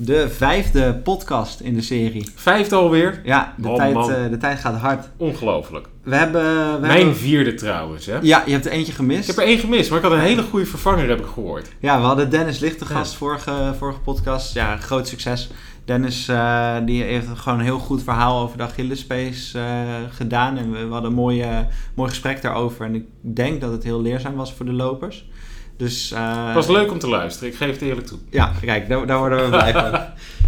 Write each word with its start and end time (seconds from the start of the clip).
De 0.00 0.28
vijfde 0.30 0.94
podcast 0.94 1.60
in 1.60 1.74
de 1.74 1.80
serie. 1.82 2.30
Vijfde 2.34 2.74
alweer? 2.76 3.20
Ja, 3.24 3.54
de, 3.56 3.68
Oh, 3.68 3.76
tijd, 3.76 3.96
eh, 3.96 4.30
de 4.30 4.36
tijd 4.36 4.58
gaat 4.58 4.74
hard. 4.80 5.08
Ongelooflijk. 5.16 5.86
We 6.02 6.14
hebben... 6.16 6.72
We 6.74 6.78
Mijn 6.80 6.96
hebben- 6.96 7.16
vierde 7.16 7.54
trouwens, 7.54 8.06
hè? 8.06 8.18
Ja, 8.22 8.42
je 8.46 8.52
hebt 8.52 8.66
er 8.66 8.72
eentje 8.72 8.92
gemist. 8.92 9.20
Ik 9.20 9.26
heb 9.26 9.36
er 9.44 9.50
één 9.50 9.58
gemist, 9.58 9.88
maar 9.90 9.98
ik 9.98 10.04
had 10.04 10.12
een 10.14 10.18
hele 10.20 10.42
goede 10.42 10.66
vervanger, 10.66 11.08
heb 11.08 11.18
ik 11.18 11.26
gehoord. 11.26 11.68
Ja, 11.80 12.00
we 12.00 12.06
hadden 12.06 12.30
Dennis 12.30 12.58
Licht 12.58 12.78
te 12.78 12.84
gast 12.84 13.12
Ja. 13.12 13.18
vorige, 13.18 13.74
vorige 13.78 14.00
podcast. 14.00 14.54
Ja, 14.54 14.76
groot 14.76 15.08
succes. 15.08 15.50
Dennis 15.84 16.28
eh, 16.28 16.76
die 16.84 17.02
heeft 17.02 17.26
gewoon 17.34 17.58
een 17.58 17.64
heel 17.64 17.78
goed 17.78 18.02
verhaal 18.02 18.42
over 18.42 18.56
de 18.56 18.62
Achillespees 18.62 19.54
eh, 19.54 19.62
gedaan. 20.10 20.56
En 20.58 20.72
we, 20.72 20.78
we 20.86 20.92
hadden 20.92 21.10
een 21.10 21.16
mooi, 21.16 21.40
eh, 21.40 21.58
mooi 21.94 22.08
gesprek 22.08 22.42
daarover. 22.42 22.86
En 22.86 22.94
ik 22.94 23.04
denk 23.20 23.60
dat 23.60 23.72
het 23.72 23.82
heel 23.84 24.02
leerzaam 24.02 24.34
was 24.34 24.52
voor 24.52 24.66
de 24.66 24.72
lopers. 24.72 25.28
Dus, 25.78 26.12
eh, 26.12 26.44
Het 26.46 26.54
was 26.54 26.66
leuk 26.68 26.90
om 26.90 26.98
te 26.98 27.08
luisteren, 27.08 27.48
ik 27.48 27.56
geef 27.56 27.70
het 27.72 27.82
eerlijk 27.82 28.06
toe. 28.06 28.18
Ja, 28.30 28.52
kijk, 28.60 28.88
daar, 28.88 29.06
daar 29.06 29.18
worden 29.18 29.42
we 29.42 29.48
blij 29.48 29.72
van. 29.72 29.90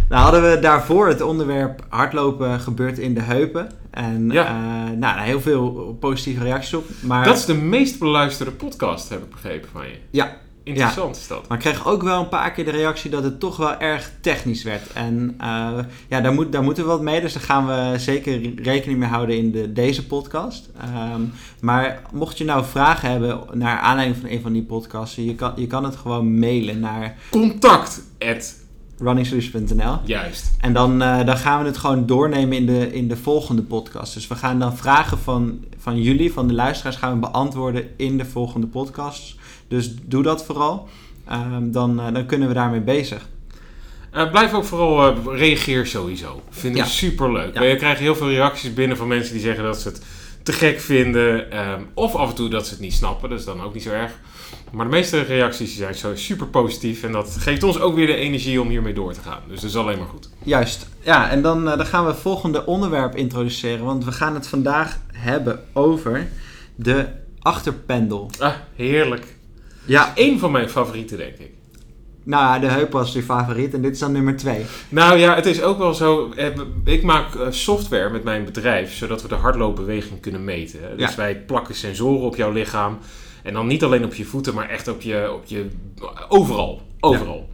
Nou 0.09 0.23
hadden 0.23 0.49
we 0.51 0.59
daarvoor 0.59 1.07
het 1.07 1.21
onderwerp 1.21 1.85
hardlopen 1.89 2.59
gebeurt 2.59 2.97
in 2.99 3.13
de 3.13 3.21
heupen. 3.21 3.69
En 3.91 4.29
Ja. 4.31 4.45
eh, 4.45 4.97
nou, 4.97 5.19
heel 5.19 5.41
veel 5.41 5.97
positieve 5.99 6.43
reacties 6.43 6.73
op. 6.73 6.85
Maar, 7.01 7.25
Dat 7.25 7.37
is 7.37 7.45
de 7.45 7.53
meest 7.53 7.99
beluisterde 7.99 8.51
podcast, 8.51 9.09
heb 9.09 9.23
ik 9.23 9.29
begrepen 9.29 9.69
van 9.73 9.87
je. 9.87 9.95
Ja. 10.09 10.37
Interessant 10.63 11.15
is 11.15 11.27
dat. 11.27 11.47
Maar 11.47 11.57
ik 11.57 11.63
kreeg 11.63 11.87
ook 11.87 12.03
wel 12.03 12.19
een 12.19 12.29
paar 12.29 12.51
keer 12.51 12.65
de 12.65 12.71
reactie 12.71 13.09
dat 13.09 13.23
het 13.23 13.39
toch 13.39 13.57
wel 13.57 13.79
erg 13.79 14.11
technisch 14.21 14.63
werd. 14.63 14.93
En 14.93 15.35
eh, 15.37 15.77
ja, 16.07 16.21
daar, 16.21 16.33
moet, 16.33 16.51
daar 16.51 16.63
moeten 16.63 16.83
we 16.83 16.89
wat 16.89 17.01
mee. 17.01 17.21
Dus 17.21 17.33
daar 17.33 17.43
gaan 17.43 17.67
we 17.67 17.99
zeker 17.99 18.53
rekening 18.55 18.99
mee 18.99 19.09
houden 19.09 19.37
in 19.37 19.51
de, 19.51 19.73
deze 19.73 20.07
podcast. 20.07 20.69
Ehm, 20.81 21.21
maar 21.61 22.01
mocht 22.11 22.37
je 22.37 22.43
nou 22.43 22.65
vragen 22.65 23.09
hebben 23.09 23.39
naar 23.53 23.79
aanleiding 23.79 24.19
van 24.19 24.29
een 24.29 24.41
van 24.41 24.53
die 24.53 24.63
podcasts, 24.63 25.15
je 25.15 25.35
kan, 25.35 25.53
je 25.55 25.67
kan 25.67 25.83
het 25.83 25.95
gewoon 25.95 26.39
mailen 26.39 26.79
naar 26.79 27.17
Contact, 27.29 28.01
at, 28.19 28.55
runningsolution.nl. 28.97 29.97
juist. 30.05 30.51
En 30.59 30.73
dan, 30.73 31.01
eh, 31.01 31.25
dan 31.25 31.37
gaan 31.37 31.61
we 31.61 31.65
het 31.67 31.77
gewoon 31.77 32.05
doornemen 32.05 32.57
in 32.57 32.65
de, 32.65 32.93
in 32.93 33.07
de 33.07 33.17
volgende 33.17 33.61
podcast. 33.61 34.13
Dus 34.13 34.27
we 34.27 34.35
gaan 34.35 34.59
dan 34.59 34.77
vragen 34.77 35.17
van, 35.17 35.65
van 35.77 36.01
jullie, 36.01 36.33
van 36.33 36.47
de 36.47 36.53
luisteraars, 36.53 36.95
gaan 36.95 37.13
we 37.13 37.19
beantwoorden 37.19 37.87
in 37.97 38.17
de 38.17 38.25
volgende 38.25 38.67
podcast. 38.67 39.39
Dus 39.71 39.93
doe 40.05 40.23
dat 40.23 40.45
vooral. 40.45 40.87
Ehm, 41.27 41.71
dan, 41.71 41.99
eh, 41.99 42.13
dan 42.13 42.25
kunnen 42.25 42.47
we 42.47 42.53
daarmee 42.53 42.81
bezig. 42.81 43.27
Eh, 44.11 44.31
blijf 44.31 44.53
ook 44.53 44.63
vooral 44.65 45.07
eh, 45.07 45.17
reageer 45.37 45.87
sowieso. 45.87 46.41
Vind 46.49 46.75
ik 46.75 46.81
Ja. 46.81 46.87
super 46.87 47.31
leuk. 47.31 47.53
Ja. 47.53 47.63
Je 47.63 47.75
krijgt 47.75 47.99
heel 47.99 48.15
veel 48.15 48.29
reacties 48.29 48.73
binnen 48.73 48.97
van 48.97 49.07
mensen 49.07 49.33
die 49.33 49.41
zeggen 49.41 49.63
dat 49.63 49.79
ze 49.81 49.87
het 49.87 50.01
te 50.43 50.51
gek 50.53 50.79
vinden. 50.79 51.51
ehm, 51.51 51.81
of 51.93 52.15
af 52.15 52.29
en 52.29 52.35
toe 52.35 52.49
dat 52.49 52.65
ze 52.65 52.71
het 52.71 52.81
niet 52.81 52.93
snappen. 52.93 53.29
Dat 53.29 53.39
is 53.39 53.45
dan 53.45 53.61
ook 53.61 53.73
niet 53.73 53.83
zo 53.83 53.89
erg. 53.89 54.11
Maar 54.71 54.85
de 54.85 54.91
meeste 54.91 55.21
reacties 55.21 55.77
zijn 55.77 55.95
zo 55.95 56.15
super 56.15 56.47
positief. 56.47 57.03
En 57.03 57.11
dat 57.11 57.35
geeft 57.39 57.63
ons 57.63 57.79
ook 57.79 57.95
weer 57.95 58.07
de 58.07 58.15
energie 58.15 58.61
om 58.61 58.69
hiermee 58.69 58.93
door 58.93 59.13
te 59.13 59.19
gaan. 59.21 59.39
Dus 59.47 59.61
dat 59.61 59.69
is 59.69 59.75
alleen 59.75 59.97
maar 59.97 60.07
goed. 60.07 60.29
Juist. 60.43 60.87
Ja, 61.01 61.29
en 61.29 61.41
dan, 61.41 61.65
dan 61.65 61.85
gaan 61.85 62.03
we 62.05 62.11
het 62.11 62.19
volgende 62.19 62.65
onderwerp 62.65 63.15
introduceren. 63.15 63.85
Want 63.85 64.05
we 64.05 64.11
gaan 64.11 64.33
het 64.33 64.47
vandaag 64.47 64.99
hebben 65.13 65.59
over 65.73 66.27
de 66.75 67.05
achterpendel. 67.39 68.29
Ah, 68.39 68.53
heerlijk. 68.75 69.25
Ja, 69.85 70.11
Eén 70.15 70.39
van 70.39 70.51
mijn 70.51 70.69
favorieten, 70.69 71.17
denk 71.17 71.37
ik. 71.37 71.51
nou 72.23 72.59
de 72.59 72.67
heup 72.67 72.91
was 72.91 73.13
je 73.13 73.23
favoriet 73.23 73.73
en 73.73 73.81
dit 73.81 73.91
is 73.93 73.99
dan 73.99 74.11
nummer 74.11 74.35
twee. 74.37 74.65
Nou 74.89 75.17
ja, 75.17 75.35
het 75.35 75.45
is 75.45 75.61
ook 75.61 75.77
wel 75.77 75.93
zo. 75.93 76.31
eh, 76.35 76.47
Ik 76.83 77.03
maak 77.03 77.35
eh, 77.35 77.47
software 77.49 78.09
met 78.09 78.23
mijn 78.23 78.45
bedrijf, 78.45 78.93
zodat 78.93 79.21
we 79.21 79.27
de 79.27 79.35
hardloopbeweging 79.35 80.19
kunnen 80.19 80.43
meten. 80.43 80.79
Dus 80.97 81.09
Ja. 81.09 81.15
wij 81.15 81.35
plakken 81.39 81.75
sensoren 81.75 82.21
op 82.25 82.35
jouw 82.35 82.51
lichaam. 82.51 82.97
En 83.43 83.53
dan 83.53 83.67
niet 83.67 83.83
alleen 83.83 84.03
op 84.05 84.13
je 84.13 84.25
voeten, 84.25 84.53
maar 84.53 84.69
echt 84.69 84.87
op 84.87 85.01
je, 85.01 85.31
op 85.33 85.45
je 85.45 85.67
overal. 86.29 86.81
Overal. 86.99 87.49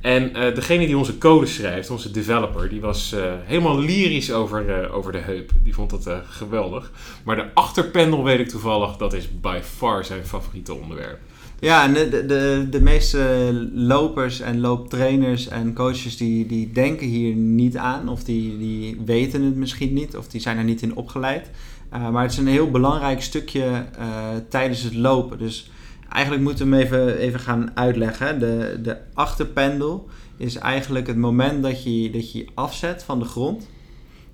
En 0.00 0.34
eh, 0.34 0.54
degene 0.54 0.86
die 0.86 0.96
onze 0.96 1.18
code 1.18 1.46
schrijft, 1.46 1.90
onze 1.90 2.10
developer, 2.10 2.68
die 2.68 2.80
was 2.80 3.14
helemaal 3.44 3.78
lyrisch 3.78 4.32
over, 4.32 4.90
over 4.92 5.12
de 5.12 5.18
heup. 5.18 5.50
Die 5.62 5.74
vond 5.74 5.90
dat 5.90 6.10
geweldig. 6.28 6.90
Maar 7.24 7.36
de 7.36 7.46
achterpendel 7.54 8.24
weet 8.24 8.38
ik 8.38 8.48
toevallig, 8.48 8.96
dat 8.96 9.12
is 9.12 9.28
by 9.40 9.58
far 9.76 10.04
zijn 10.04 10.26
favoriete 10.26 10.74
onderwerp. 10.74 11.18
Ja, 11.60 11.84
en 11.84 11.94
de, 11.94 12.26
de, 12.26 12.66
de, 12.70 12.80
meeste 12.80 13.52
lopers 13.74 14.40
en 14.40 14.60
looptrainers 14.60 15.48
en 15.48 15.74
coaches 15.74 16.16
die, 16.16 16.46
die 16.46 16.72
denken 16.72 17.06
hier 17.06 17.34
niet 17.34 17.76
aan. 17.76 18.08
Of 18.08 18.24
die, 18.24 18.58
die 18.58 19.00
weten 19.04 19.42
het 19.42 19.56
misschien 19.56 19.92
niet. 19.92 20.16
Of 20.16 20.28
die 20.28 20.40
zijn 20.40 20.58
er 20.58 20.64
niet 20.64 20.82
in 20.82 20.96
opgeleid. 20.96 21.50
Uh, 21.94 22.10
maar 22.10 22.22
het 22.22 22.32
is 22.32 22.38
een 22.38 22.46
heel 22.46 22.70
belangrijk 22.70 23.22
stukje 23.22 23.84
uh, 23.98 24.16
tijdens 24.48 24.82
het 24.82 24.94
lopen. 24.94 25.38
Dus 25.38 25.70
eigenlijk 26.08 26.42
moeten 26.42 26.70
we 26.70 26.76
hem 26.76 26.84
even, 26.84 27.16
even 27.18 27.40
gaan 27.40 27.70
uitleggen. 27.76 28.38
De, 28.38 28.78
de 28.82 28.96
achterpendel 29.14 30.08
is 30.36 30.56
eigenlijk 30.56 31.06
het 31.06 31.16
moment 31.16 31.62
dat 31.62 31.82
je 31.82 32.10
dat 32.10 32.32
je 32.32 32.46
afzet 32.54 33.02
van 33.02 33.18
de 33.18 33.24
grond. 33.24 33.68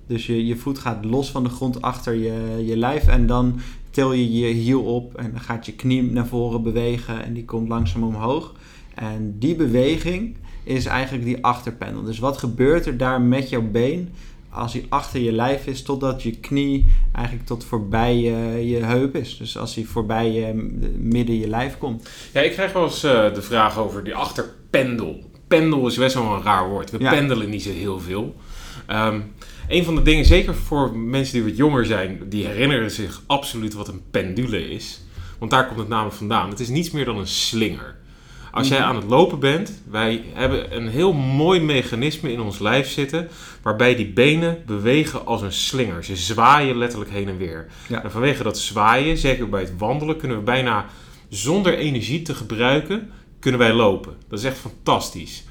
Dus 0.07 0.25
je, 0.25 0.45
je 0.45 0.55
voet 0.55 0.79
gaat 0.79 1.05
los 1.05 1.31
van 1.31 1.43
de 1.43 1.49
grond 1.49 1.81
achter 1.81 2.13
je, 2.13 2.63
je 2.65 2.77
lijf. 2.77 3.07
En 3.07 3.27
dan 3.27 3.59
til 3.93 4.11
je 4.11 4.39
je 4.39 4.53
hiel 4.53 4.83
op 4.83 5.15
en 5.15 5.31
dan 5.31 5.41
gaat 5.41 5.65
je 5.65 5.73
knie 5.73 6.03
naar 6.03 6.27
voren 6.27 6.63
bewegen 6.63 7.23
en 7.23 7.33
die 7.33 7.45
komt 7.45 7.67
langzaam 7.67 8.03
omhoog. 8.03 8.53
En 8.95 9.35
die 9.39 9.55
beweging 9.55 10.37
is 10.63 10.85
eigenlijk 10.85 11.25
die 11.25 11.43
achterpendel. 11.43 12.03
Dus 12.03 12.19
wat 12.19 12.37
gebeurt 12.37 12.85
er 12.85 12.97
daar 12.97 13.21
met 13.21 13.49
jouw 13.49 13.69
been 13.71 14.09
als 14.49 14.73
hij 14.73 14.85
achter 14.89 15.19
je 15.19 15.31
lijf 15.31 15.67
is 15.67 15.81
totdat 15.81 16.23
je 16.23 16.39
knie 16.39 16.85
eigenlijk 17.11 17.45
tot 17.45 17.65
voorbij 17.65 18.17
je, 18.17 18.67
je 18.67 18.77
heup 18.77 19.15
is. 19.15 19.37
Dus 19.37 19.57
als 19.57 19.75
hij 19.75 19.83
voorbij 19.83 20.31
je 20.31 20.53
midden 20.97 21.39
je 21.39 21.47
lijf 21.47 21.77
komt. 21.77 22.09
Ja, 22.33 22.41
ik 22.41 22.51
krijg 22.51 22.73
wel 22.73 22.83
eens 22.83 23.03
uh, 23.03 23.33
de 23.33 23.41
vraag 23.41 23.77
over 23.77 24.03
die 24.03 24.15
achterpendel. 24.15 25.31
Pendel 25.47 25.87
is 25.87 25.97
best 25.97 26.15
wel 26.15 26.33
een 26.33 26.43
raar 26.43 26.69
woord. 26.69 26.91
We 26.91 26.99
ja. 26.99 27.09
pendelen 27.09 27.49
niet 27.49 27.63
zo 27.63 27.71
heel 27.71 27.99
veel. 27.99 28.35
Um, 28.87 29.33
een 29.73 29.83
van 29.83 29.95
de 29.95 30.01
dingen, 30.01 30.25
zeker 30.25 30.55
voor 30.55 30.97
mensen 30.97 31.33
die 31.33 31.43
wat 31.43 31.57
jonger 31.57 31.85
zijn, 31.85 32.19
die 32.29 32.45
herinneren 32.45 32.91
zich 32.91 33.21
absoluut 33.27 33.73
wat 33.73 33.87
een 33.87 34.01
pendule 34.11 34.69
is. 34.69 35.01
Want 35.39 35.51
daar 35.51 35.67
komt 35.67 35.79
het 35.79 35.87
namelijk 35.87 36.15
vandaan. 36.15 36.49
Het 36.49 36.59
is 36.59 36.69
niets 36.69 36.91
meer 36.91 37.05
dan 37.05 37.17
een 37.17 37.27
slinger. 37.27 37.95
Als 38.51 38.67
jij 38.67 38.79
aan 38.79 38.95
het 38.95 39.05
lopen 39.05 39.39
bent, 39.39 39.81
wij 39.89 40.23
hebben 40.33 40.75
een 40.75 40.87
heel 40.87 41.13
mooi 41.13 41.59
mechanisme 41.59 42.31
in 42.31 42.41
ons 42.41 42.59
lijf 42.59 42.89
zitten, 42.89 43.27
waarbij 43.61 43.95
die 43.95 44.13
benen 44.13 44.63
bewegen 44.65 45.25
als 45.25 45.41
een 45.41 45.53
slinger. 45.53 46.03
Ze 46.03 46.15
zwaaien 46.15 46.77
letterlijk 46.77 47.11
heen 47.11 47.29
en 47.29 47.37
weer. 47.37 47.67
Ja. 47.87 48.03
En 48.03 48.11
vanwege 48.11 48.43
dat 48.43 48.59
zwaaien, 48.59 49.17
zeker 49.17 49.49
bij 49.49 49.61
het 49.61 49.77
wandelen, 49.77 50.17
kunnen 50.17 50.37
we 50.37 50.43
bijna 50.43 50.85
zonder 51.29 51.77
energie 51.77 52.21
te 52.21 52.35
gebruiken, 52.35 53.11
kunnen 53.39 53.59
wij 53.59 53.73
lopen. 53.73 54.13
Dat 54.29 54.39
is 54.39 54.45
echt 54.45 54.57
fantastisch. 54.57 55.43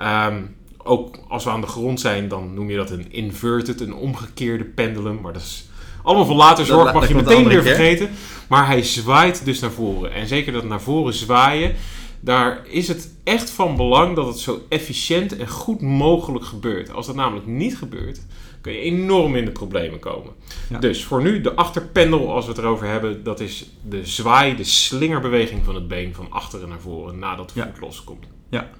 Um, 0.00 0.56
ook 0.88 1.18
als 1.28 1.44
we 1.44 1.50
aan 1.50 1.60
de 1.60 1.66
grond 1.66 2.00
zijn, 2.00 2.28
dan 2.28 2.54
noem 2.54 2.70
je 2.70 2.76
dat 2.76 2.90
een 2.90 3.12
inverted, 3.12 3.80
een 3.80 3.94
omgekeerde 3.94 4.64
pendulum. 4.64 5.20
Maar 5.20 5.32
dat 5.32 5.42
is 5.42 5.68
allemaal 6.02 6.26
voor 6.26 6.34
later 6.34 6.66
zorg, 6.66 6.84
dat, 6.84 6.94
mag 6.94 7.08
je 7.08 7.14
meteen 7.14 7.48
weer 7.48 7.62
vergeten. 7.62 8.10
Maar 8.48 8.66
hij 8.66 8.82
zwaait 8.82 9.44
dus 9.44 9.60
naar 9.60 9.70
voren. 9.70 10.12
En 10.12 10.26
zeker 10.26 10.52
dat 10.52 10.64
naar 10.64 10.80
voren 10.80 11.14
zwaaien, 11.14 11.74
daar 12.20 12.66
is 12.66 12.88
het 12.88 13.14
echt 13.24 13.50
van 13.50 13.76
belang 13.76 14.16
dat 14.16 14.26
het 14.26 14.38
zo 14.38 14.60
efficiënt 14.68 15.36
en 15.36 15.48
goed 15.48 15.80
mogelijk 15.80 16.44
gebeurt. 16.44 16.92
Als 16.92 17.06
dat 17.06 17.14
namelijk 17.14 17.46
niet 17.46 17.76
gebeurt, 17.76 18.20
kun 18.60 18.72
je 18.72 18.78
enorm 18.78 19.36
in 19.36 19.44
de 19.44 19.50
problemen 19.50 19.98
komen. 19.98 20.32
Ja. 20.68 20.78
Dus 20.78 21.04
voor 21.04 21.22
nu, 21.22 21.40
de 21.40 21.54
achterpendel, 21.54 22.32
als 22.32 22.44
we 22.44 22.50
het 22.50 22.60
erover 22.60 22.86
hebben, 22.86 23.24
dat 23.24 23.40
is 23.40 23.70
de 23.88 24.06
zwaai, 24.06 24.56
de 24.56 24.64
slingerbeweging 24.64 25.64
van 25.64 25.74
het 25.74 25.88
been 25.88 26.14
van 26.14 26.26
achteren 26.30 26.68
naar 26.68 26.80
voren 26.80 27.18
nadat 27.18 27.50
de 27.54 27.62
voet 27.62 27.74
ja. 27.74 27.86
loskomt. 27.86 28.26
Ja. 28.48 28.70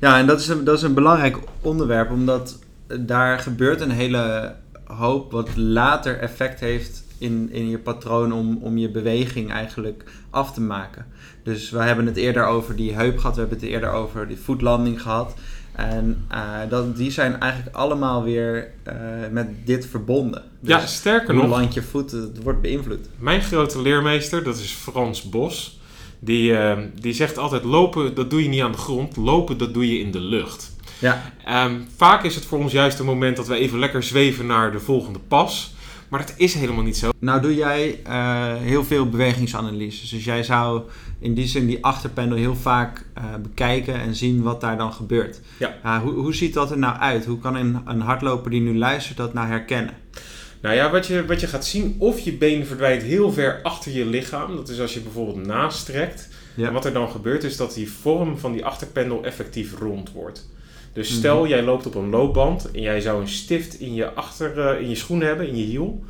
Ja, 0.00 0.18
en 0.18 0.26
dat 0.26 0.40
is, 0.40 0.48
een, 0.48 0.64
dat 0.64 0.76
is 0.76 0.82
een 0.82 0.94
belangrijk 0.94 1.38
onderwerp, 1.60 2.10
omdat 2.10 2.58
daar 3.00 3.38
gebeurt 3.38 3.80
een 3.80 3.90
hele 3.90 4.54
hoop 4.84 5.32
wat 5.32 5.56
later 5.56 6.18
effect 6.18 6.60
heeft 6.60 7.04
in, 7.18 7.48
in 7.52 7.68
je 7.68 7.78
patroon 7.78 8.32
om, 8.32 8.58
om 8.62 8.78
je 8.78 8.90
beweging 8.90 9.52
eigenlijk 9.52 10.04
af 10.30 10.52
te 10.52 10.60
maken. 10.60 11.06
Dus 11.42 11.70
we 11.70 11.78
hebben 11.78 12.06
het 12.06 12.16
eerder 12.16 12.46
over 12.46 12.76
die 12.76 12.94
heup 12.94 13.18
gehad, 13.18 13.34
we 13.34 13.40
hebben 13.40 13.58
het 13.58 13.68
eerder 13.68 13.90
over 13.90 14.28
die 14.28 14.38
voetlanding 14.38 15.02
gehad. 15.02 15.34
En 15.72 16.26
uh, 16.32 16.58
dat, 16.68 16.96
die 16.96 17.10
zijn 17.10 17.40
eigenlijk 17.40 17.76
allemaal 17.76 18.22
weer 18.22 18.70
uh, 18.86 18.94
met 19.30 19.48
dit 19.64 19.86
verbonden. 19.86 20.42
Dus 20.60 20.70
ja, 20.70 20.86
sterker 20.86 21.34
hoe 21.34 21.42
nog. 21.42 21.58
land 21.58 21.74
je 21.74 21.82
voet 21.82 22.10
het 22.10 22.42
wordt 22.42 22.60
beïnvloed. 22.60 23.08
Mijn 23.18 23.42
grote 23.42 23.82
leermeester, 23.82 24.44
dat 24.44 24.56
is 24.56 24.72
Frans 24.72 25.28
Bos. 25.28 25.79
Die, 26.20 26.50
uh, 26.50 26.78
die 27.00 27.12
zegt 27.12 27.38
altijd: 27.38 27.64
lopen, 27.64 28.14
dat 28.14 28.30
doe 28.30 28.42
je 28.42 28.48
niet 28.48 28.62
aan 28.62 28.72
de 28.72 28.78
grond. 28.78 29.16
Lopen, 29.16 29.58
dat 29.58 29.74
doe 29.74 29.92
je 29.92 29.98
in 29.98 30.10
de 30.10 30.20
lucht. 30.20 30.76
Ja. 30.98 31.32
Um, 31.66 31.86
vaak 31.96 32.24
is 32.24 32.34
het 32.34 32.44
voor 32.44 32.58
ons 32.58 32.72
juist 32.72 32.98
een 32.98 33.04
moment 33.04 33.36
dat 33.36 33.46
we 33.46 33.54
even 33.54 33.78
lekker 33.78 34.02
zweven 34.02 34.46
naar 34.46 34.72
de 34.72 34.80
volgende 34.80 35.18
pas. 35.18 35.74
Maar 36.08 36.20
dat 36.20 36.34
is 36.36 36.54
helemaal 36.54 36.84
niet 36.84 36.96
zo. 36.96 37.10
Nou 37.18 37.40
doe 37.40 37.54
jij 37.54 38.00
uh, 38.06 38.54
heel 38.56 38.84
veel 38.84 39.08
bewegingsanalyses. 39.08 40.10
Dus 40.10 40.24
jij 40.24 40.42
zou 40.42 40.82
in 41.18 41.34
die 41.34 41.46
zin 41.46 41.66
die 41.66 41.84
achterpendel 41.84 42.38
heel 42.38 42.56
vaak 42.56 43.06
uh, 43.18 43.24
bekijken 43.42 43.94
en 43.94 44.14
zien 44.14 44.42
wat 44.42 44.60
daar 44.60 44.78
dan 44.78 44.92
gebeurt. 44.92 45.40
Ja. 45.58 45.76
Uh, 45.84 45.98
hoe, 45.98 46.12
hoe 46.12 46.34
ziet 46.34 46.54
dat 46.54 46.70
er 46.70 46.78
nou 46.78 46.98
uit? 46.98 47.24
Hoe 47.24 47.38
kan 47.38 47.54
een, 47.54 47.80
een 47.84 48.00
hardloper 48.00 48.50
die 48.50 48.60
nu 48.60 48.78
luistert 48.78 49.16
dat 49.16 49.34
nou 49.34 49.46
herkennen? 49.46 49.94
Nou 50.60 50.74
ja, 50.74 50.90
wat 50.90 51.06
je, 51.06 51.26
wat 51.26 51.40
je 51.40 51.46
gaat 51.46 51.66
zien, 51.66 51.96
of 51.98 52.18
je 52.18 52.32
been 52.32 52.66
verdwijnt 52.66 53.02
heel 53.02 53.32
ver 53.32 53.60
achter 53.62 53.92
je 53.92 54.06
lichaam. 54.06 54.56
Dat 54.56 54.68
is 54.68 54.80
als 54.80 54.94
je 54.94 55.00
bijvoorbeeld 55.00 55.46
nastrekt. 55.46 56.28
Ja. 56.54 56.66
En 56.66 56.72
wat 56.72 56.84
er 56.84 56.92
dan 56.92 57.10
gebeurt 57.10 57.44
is 57.44 57.56
dat 57.56 57.74
die 57.74 57.90
vorm 57.90 58.38
van 58.38 58.52
die 58.52 58.64
achterpendel 58.64 59.24
effectief 59.24 59.78
rond 59.78 60.12
wordt. 60.12 60.48
Dus 60.92 61.14
stel, 61.14 61.34
mm 61.34 61.40
-hmm. 61.40 61.50
jij 61.50 61.62
loopt 61.62 61.86
op 61.86 61.94
een 61.94 62.10
loopband 62.10 62.70
en 62.70 62.80
jij 62.80 63.00
zou 63.00 63.20
een 63.20 63.28
stift 63.28 63.80
in 63.80 63.94
je, 63.94 64.12
achter, 64.12 64.74
uh, 64.74 64.80
in 64.80 64.88
je 64.88 64.94
schoen 64.94 65.20
hebben, 65.20 65.48
in 65.48 65.56
je 65.56 65.64
hiel. 65.64 66.04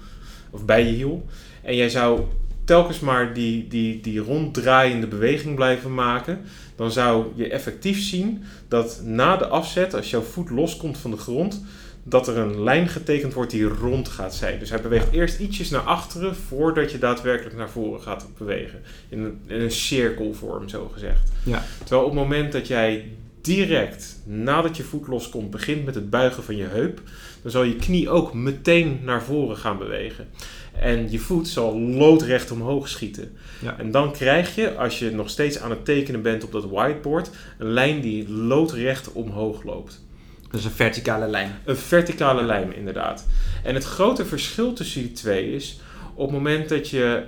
Of 0.51 0.65
bij 0.65 0.85
je 0.85 0.93
hiel. 0.93 1.27
En 1.63 1.77
jij 1.77 1.89
zou 1.89 2.21
telkens 2.65 3.01
maar 3.01 3.35
die, 3.35 3.69
die, 3.69 4.01
die 4.01 4.19
ronddraaiende 4.19 5.07
beweging 5.07 5.55
blijven 5.55 5.95
maken. 5.95 6.41
Dan 6.77 6.91
zou 6.91 7.27
je 7.35 7.49
effectief 7.49 8.03
zien 8.03 8.43
dat 8.69 9.01
na 9.05 9.37
de 9.37 9.47
afzet, 9.47 9.95
als 9.95 10.11
jouw 10.11 10.23
voet 10.23 10.51
loskomt 10.51 10.99
van 10.99 11.11
de 11.11 11.17
grond, 11.17 11.65
dat 12.03 12.29
er 12.29 12.39
een 12.39 12.63
lijn 12.63 12.89
getekend 12.89 13.35
wordt 13.35 13.51
die 13.51 13.65
rond 13.65 14.09
gaat 14.09 14.35
zijn. 14.35 14.59
Dus 14.59 14.71
hij 14.71 14.81
beweegt 14.81 15.13
eerst 15.13 15.41
ietsjes 15.41 15.71
naar 15.71 15.81
achteren 15.81 16.37
voordat 16.37 16.93
je 16.93 16.99
daadwerkelijk 16.99 17.57
naar 17.57 17.71
voren 17.71 18.01
gaat 18.01 18.27
bewegen. 18.39 18.81
In 19.09 19.19
een, 19.19 19.41
in 19.47 19.61
een 19.61 19.71
cirkelvorm, 19.71 20.69
zo 20.69 20.91
gezegd. 20.93 21.31
Ja. 21.43 21.65
Terwijl 21.79 22.03
op 22.03 22.11
het 22.11 22.21
moment 22.21 22.53
dat 22.53 22.67
jij 22.67 23.09
direct 23.41 24.21
nadat 24.25 24.77
je 24.77 24.83
voet 24.83 25.07
loskomt 25.07 25.51
begint 25.51 25.85
met 25.85 25.95
het 25.95 26.11
buigen 26.11 26.43
van 26.43 26.57
je 26.57 26.65
heup, 26.65 27.01
dan 27.43 27.51
zal 27.51 27.63
je 27.63 27.77
knie 27.77 28.11
ook 28.11 28.35
meteen 28.35 29.01
naar 29.05 29.23
voren 29.23 29.57
gaan 29.57 29.79
bewegen. 29.79 30.29
En 30.73 31.11
je 31.11 31.19
voet 31.19 31.49
zal 31.49 31.79
loodrecht 31.79 32.51
omhoog 32.51 32.89
schieten. 32.89 33.33
Ja. 33.63 33.79
En 33.79 33.91
dan 33.91 34.13
krijg 34.13 34.55
je, 34.55 34.77
als 34.77 34.99
je 34.99 35.11
nog 35.11 35.31
steeds 35.31 35.59
aan 35.59 35.71
het 35.71 35.85
tekenen 35.85 36.23
bent 36.23 36.45
op 36.45 36.53
dat 36.53 36.69
whiteboard, 36.69 37.31
een 37.59 37.73
lijn 37.73 38.01
die 38.01 38.31
loodrecht 38.31 39.13
omhoog 39.13 39.63
loopt. 39.63 40.03
Dus 40.51 40.65
een 40.65 40.71
verticale 40.71 41.29
lijn. 41.29 41.59
Een 41.65 41.77
verticale 41.77 42.43
lijn, 42.43 42.77
inderdaad. 42.77 43.27
En 43.63 43.75
het 43.75 43.85
grote 43.85 44.27
verschil 44.27 44.73
tussen 44.73 45.03
die 45.03 45.13
twee 45.13 45.53
is, 45.53 45.81
op 46.15 46.27
het 46.27 46.37
moment 46.37 46.69
dat 46.69 46.89
je 46.89 47.23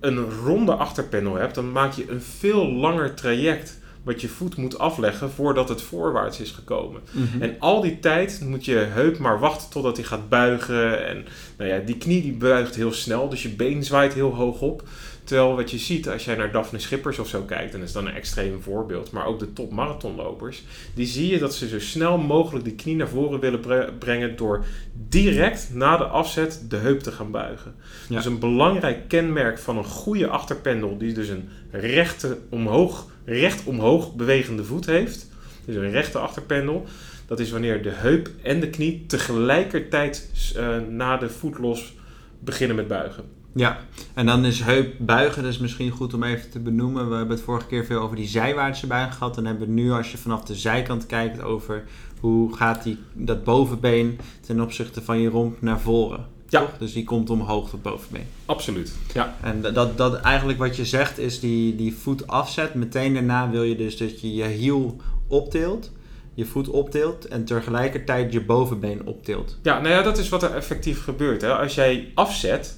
een 0.00 0.30
ronde 0.30 0.72
achterpanel 0.72 1.34
hebt, 1.34 1.54
dan 1.54 1.72
maak 1.72 1.92
je 1.92 2.10
een 2.10 2.22
veel 2.22 2.72
langer 2.72 3.14
traject 3.14 3.78
wat 4.06 4.20
je 4.20 4.28
voet 4.28 4.56
moet 4.56 4.78
afleggen 4.78 5.30
voordat 5.30 5.68
het 5.68 5.82
voorwaarts 5.82 6.40
is 6.40 6.50
gekomen. 6.50 7.00
Mm 7.10 7.28
-hmm. 7.32 7.42
En 7.42 7.56
al 7.58 7.80
die 7.80 7.98
tijd 7.98 8.40
moet 8.44 8.64
je 8.64 8.74
heup 8.74 9.18
maar 9.18 9.38
wachten 9.38 9.70
totdat 9.70 9.96
hij 9.96 10.06
gaat 10.06 10.28
buigen. 10.28 11.06
En 11.06 11.24
nou 11.58 11.70
ja, 11.70 11.78
die 11.78 11.96
knie 11.96 12.22
die 12.22 12.36
buigt 12.36 12.74
heel 12.74 12.92
snel, 12.92 13.28
dus 13.28 13.42
je 13.42 13.48
been 13.48 13.84
zwaait 13.84 14.14
heel 14.14 14.34
hoog 14.34 14.60
op. 14.60 14.82
Terwijl 15.26 15.56
wat 15.56 15.70
je 15.70 15.78
ziet 15.78 16.08
als 16.08 16.24
jij 16.24 16.36
naar 16.36 16.52
Daphne 16.52 16.78
Schippers 16.78 17.18
of 17.18 17.28
zo 17.28 17.42
kijkt, 17.42 17.72
en 17.72 17.78
dat 17.78 17.88
is 17.88 17.94
dan 17.94 18.06
een 18.06 18.14
extreem 18.14 18.62
voorbeeld, 18.62 19.10
maar 19.10 19.26
ook 19.26 19.38
de 19.38 19.52
topmarathonlopers, 19.52 20.62
die 20.94 21.06
zie 21.06 21.28
je 21.28 21.38
dat 21.38 21.54
ze 21.54 21.68
zo 21.68 21.80
snel 21.80 22.18
mogelijk 22.18 22.64
die 22.64 22.74
knie 22.74 22.96
naar 22.96 23.08
voren 23.08 23.40
willen 23.40 23.60
bre 23.60 23.92
brengen 23.98 24.36
door 24.36 24.64
direct 25.08 25.70
na 25.72 25.96
de 25.96 26.04
afzet 26.04 26.64
de 26.68 26.76
heup 26.76 27.00
te 27.00 27.12
gaan 27.12 27.30
buigen. 27.30 27.74
Ja. 28.08 28.16
Dus 28.16 28.24
een 28.24 28.38
belangrijk 28.38 29.08
kenmerk 29.08 29.58
van 29.58 29.78
een 29.78 29.84
goede 29.84 30.26
achterpendel, 30.28 30.98
die 30.98 31.12
dus 31.12 31.28
een 31.28 31.48
rechte 31.70 32.38
omhoog, 32.48 33.06
recht 33.24 33.64
omhoog 33.64 34.14
bewegende 34.14 34.64
voet 34.64 34.86
heeft, 34.86 35.30
dus 35.64 35.76
een 35.76 35.90
rechte 35.90 36.18
achterpendel, 36.18 36.86
dat 37.26 37.40
is 37.40 37.50
wanneer 37.50 37.82
de 37.82 37.92
heup 37.92 38.30
en 38.42 38.60
de 38.60 38.70
knie 38.70 39.04
tegelijkertijd 39.06 40.30
uh, 40.56 40.76
na 40.88 41.16
de 41.16 41.30
voet 41.30 41.58
los 41.58 41.94
beginnen 42.38 42.76
met 42.76 42.88
buigen. 42.88 43.35
Ja, 43.56 43.78
en 44.14 44.26
dan 44.26 44.44
is 44.44 44.60
heup 44.60 44.94
buigen, 44.98 45.42
dat 45.42 45.52
is 45.52 45.58
misschien 45.58 45.90
goed 45.90 46.14
om 46.14 46.22
even 46.22 46.50
te 46.50 46.58
benoemen. 46.58 47.08
We 47.10 47.16
hebben 47.16 47.36
het 47.36 47.44
vorige 47.44 47.66
keer 47.66 47.84
veel 47.84 48.00
over 48.00 48.16
die 48.16 48.28
zijwaartse 48.28 48.86
buiging 48.86 49.14
gehad. 49.14 49.34
Dan 49.34 49.44
hebben 49.44 49.66
we 49.66 49.72
nu, 49.72 49.92
als 49.92 50.10
je 50.10 50.18
vanaf 50.18 50.44
de 50.44 50.54
zijkant 50.54 51.06
kijkt, 51.06 51.42
over 51.42 51.84
hoe 52.20 52.56
gaat 52.56 52.82
die, 52.82 52.98
dat 53.12 53.44
bovenbeen 53.44 54.18
ten 54.46 54.60
opzichte 54.60 55.02
van 55.02 55.18
je 55.18 55.28
romp 55.28 55.60
naar 55.60 55.80
voren. 55.80 56.26
Ja. 56.48 56.60
Toch? 56.60 56.78
Dus 56.78 56.92
die 56.92 57.04
komt 57.04 57.30
omhoog, 57.30 57.70
dat 57.70 57.82
bovenbeen. 57.82 58.26
Absoluut, 58.46 58.94
ja. 59.14 59.36
En 59.42 59.60
dat, 59.60 59.96
dat 59.96 60.20
eigenlijk 60.20 60.58
wat 60.58 60.76
je 60.76 60.84
zegt 60.84 61.18
is 61.18 61.40
die, 61.40 61.76
die 61.76 61.94
voet 61.94 62.26
afzet. 62.26 62.74
Meteen 62.74 63.14
daarna 63.14 63.50
wil 63.50 63.62
je 63.62 63.76
dus 63.76 63.96
dat 63.96 64.20
je 64.20 64.34
je 64.34 64.44
hiel 64.44 64.96
optilt 65.28 65.90
je 66.34 66.44
voet 66.44 66.68
optilt 66.68 67.28
en 67.28 67.44
tegelijkertijd 67.44 68.32
je 68.32 68.44
bovenbeen 68.44 69.06
optilt. 69.06 69.58
Ja, 69.62 69.80
nou 69.80 69.94
ja, 69.94 70.02
dat 70.02 70.18
is 70.18 70.28
wat 70.28 70.42
er 70.42 70.54
effectief 70.54 71.04
gebeurt. 71.04 71.40
Hè. 71.40 71.54
Als 71.54 71.74
jij 71.74 72.12
afzet 72.14 72.76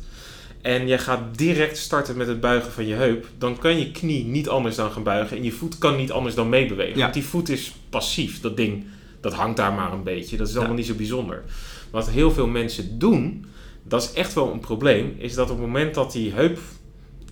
en 0.68 0.86
jij 0.86 0.98
gaat 0.98 1.38
direct 1.38 1.78
starten 1.78 2.16
met 2.16 2.26
het 2.26 2.40
buigen 2.40 2.72
van 2.72 2.86
je 2.86 2.94
heup, 2.94 3.26
dan 3.38 3.58
kan 3.58 3.78
je 3.78 3.90
knie 3.90 4.24
niet 4.24 4.48
anders 4.48 4.76
dan 4.76 4.90
gaan 4.90 5.02
buigen 5.02 5.36
en 5.36 5.42
je 5.42 5.52
voet 5.52 5.78
kan 5.78 5.96
niet 5.96 6.12
anders 6.12 6.34
dan 6.34 6.48
meebewegen. 6.48 6.96
Ja. 6.96 7.02
Want 7.02 7.14
die 7.14 7.24
voet 7.24 7.48
is 7.48 7.74
passief, 7.90 8.40
dat 8.40 8.56
ding, 8.56 8.84
dat 9.20 9.32
hangt 9.32 9.56
daar 9.56 9.72
maar 9.72 9.92
een 9.92 10.02
beetje. 10.02 10.36
Dat 10.36 10.48
is 10.48 10.52
allemaal 10.54 10.72
Ja. 10.72 10.78
niet 10.78 10.86
zo 10.86 10.94
bijzonder. 10.94 11.42
Wat 11.90 12.10
heel 12.10 12.30
veel 12.30 12.46
mensen 12.46 12.98
doen, 12.98 13.46
dat 13.82 14.02
is 14.02 14.12
echt 14.12 14.34
wel 14.34 14.52
een 14.52 14.60
probleem, 14.60 15.14
is 15.18 15.34
dat 15.34 15.50
op 15.50 15.56
het 15.56 15.66
moment 15.66 15.94
dat 15.94 16.12
die 16.12 16.32
heup, 16.32 16.58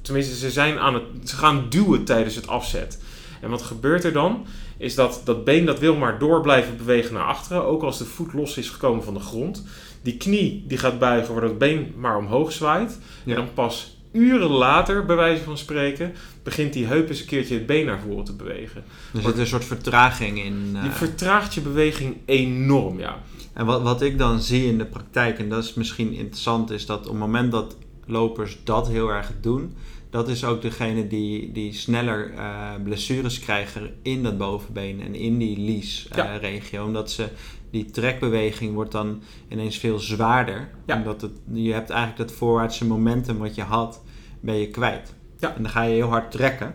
tenminste 0.02 0.34
ze, 0.34 0.50
zijn 0.50 0.78
aan 0.78 0.94
het, 0.94 1.02
ze 1.24 1.36
gaan 1.36 1.66
duwen 1.68 2.04
tijdens 2.04 2.34
het 2.34 2.46
afzet. 2.46 2.98
En 3.40 3.50
wat 3.50 3.62
gebeurt 3.62 4.04
er 4.04 4.12
dan? 4.12 4.46
Is 4.78 4.94
dat 4.94 5.20
dat 5.24 5.44
been 5.44 5.64
dat 5.64 5.78
wil 5.78 5.96
maar 5.96 6.18
door 6.18 6.40
blijven 6.40 6.76
bewegen 6.76 7.14
naar 7.14 7.26
achteren, 7.26 7.64
ook 7.64 7.82
als 7.82 7.98
de 7.98 8.04
voet 8.04 8.32
los 8.32 8.56
is 8.56 8.70
gekomen 8.70 9.04
van 9.04 9.14
de 9.14 9.20
grond. 9.20 9.64
Die 10.06 10.16
knie 10.16 10.64
die 10.66 10.78
gaat 10.78 10.98
buigen, 10.98 11.32
waardoor 11.32 11.50
het 11.50 11.58
been 11.58 11.92
maar 11.96 12.16
omhoog 12.18 12.52
zwaait. 12.52 12.98
Ja. 13.24 13.30
En 13.36 13.36
dan 13.44 13.54
pas 13.54 13.96
uren 14.12 14.50
later, 14.50 15.04
bij 15.06 15.16
wijze 15.16 15.42
van 15.42 15.58
spreken, 15.58 16.12
begint 16.42 16.72
die 16.72 16.86
heup 16.86 17.08
eens 17.08 17.20
een 17.20 17.26
keertje 17.26 17.54
het 17.54 17.66
been 17.66 17.86
naar 17.86 18.00
voren 18.00 18.24
te 18.24 18.32
bewegen. 18.36 18.84
Er 19.14 19.22
zit 19.22 19.38
een 19.38 19.46
soort 19.46 19.64
vertraging 19.64 20.44
in. 20.44 20.70
eh, 20.76 20.84
Je 20.84 20.90
vertraagt 20.90 21.54
je 21.54 21.60
beweging 21.60 22.16
enorm, 22.24 22.98
ja. 22.98 23.22
En 23.52 23.66
wat, 23.66 23.82
wat 23.82 24.02
ik 24.02 24.18
dan 24.18 24.40
zie 24.40 24.66
in 24.66 24.78
de 24.78 24.84
praktijk, 24.86 25.38
en 25.38 25.48
dat 25.48 25.64
is 25.64 25.74
misschien 25.74 26.12
interessant, 26.12 26.70
is 26.70 26.86
dat 26.86 26.98
op 26.98 27.04
het 27.10 27.18
moment 27.20 27.52
dat 27.52 27.76
lopers 28.06 28.58
dat 28.64 28.88
heel 28.88 29.08
erg 29.08 29.30
doen, 29.40 29.74
dat 30.10 30.28
is 30.28 30.44
ook 30.44 30.62
degene 30.62 31.06
die, 31.06 31.52
die 31.52 31.72
sneller 31.72 32.32
eh, 32.36 32.70
blessures 32.84 33.38
krijgen 33.38 33.94
in 34.02 34.22
dat 34.22 34.38
bovenbeen 34.38 35.00
en 35.00 35.14
in 35.14 35.38
die 35.38 35.58
Ja. 35.60 35.64
lies-regio. 35.66 36.84
omdat 36.84 37.10
ze, 37.10 37.28
die 37.76 37.90
trekbeweging 37.90 38.74
wordt 38.74 38.92
dan 38.92 39.22
ineens 39.48 39.78
veel 39.78 39.98
zwaarder. 39.98 40.68
Ja. 40.86 40.96
Omdat 40.96 41.20
het, 41.20 41.32
je 41.52 41.72
hebt 41.72 41.90
eigenlijk 41.90 42.28
dat 42.28 42.38
voorwaartse 42.38 42.86
momentum 42.86 43.38
wat 43.38 43.54
je 43.54 43.62
had, 43.62 44.02
ben 44.40 44.54
je 44.54 44.70
kwijt. 44.70 45.14
Ja. 45.38 45.54
En 45.54 45.62
dan 45.62 45.70
ga 45.70 45.82
je 45.82 45.94
heel 45.94 46.08
hard 46.08 46.30
trekken. 46.30 46.74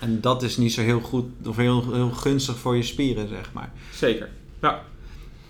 En 0.00 0.20
dat 0.20 0.42
is 0.42 0.56
niet 0.56 0.72
zo 0.72 0.80
heel 0.80 1.00
goed 1.00 1.26
of 1.46 1.56
heel, 1.56 1.92
heel 1.92 2.10
gunstig 2.10 2.58
voor 2.58 2.76
je 2.76 2.82
spieren, 2.82 3.28
zeg 3.28 3.52
maar. 3.52 3.72
Zeker. 3.92 4.28
Ja, 4.60 4.82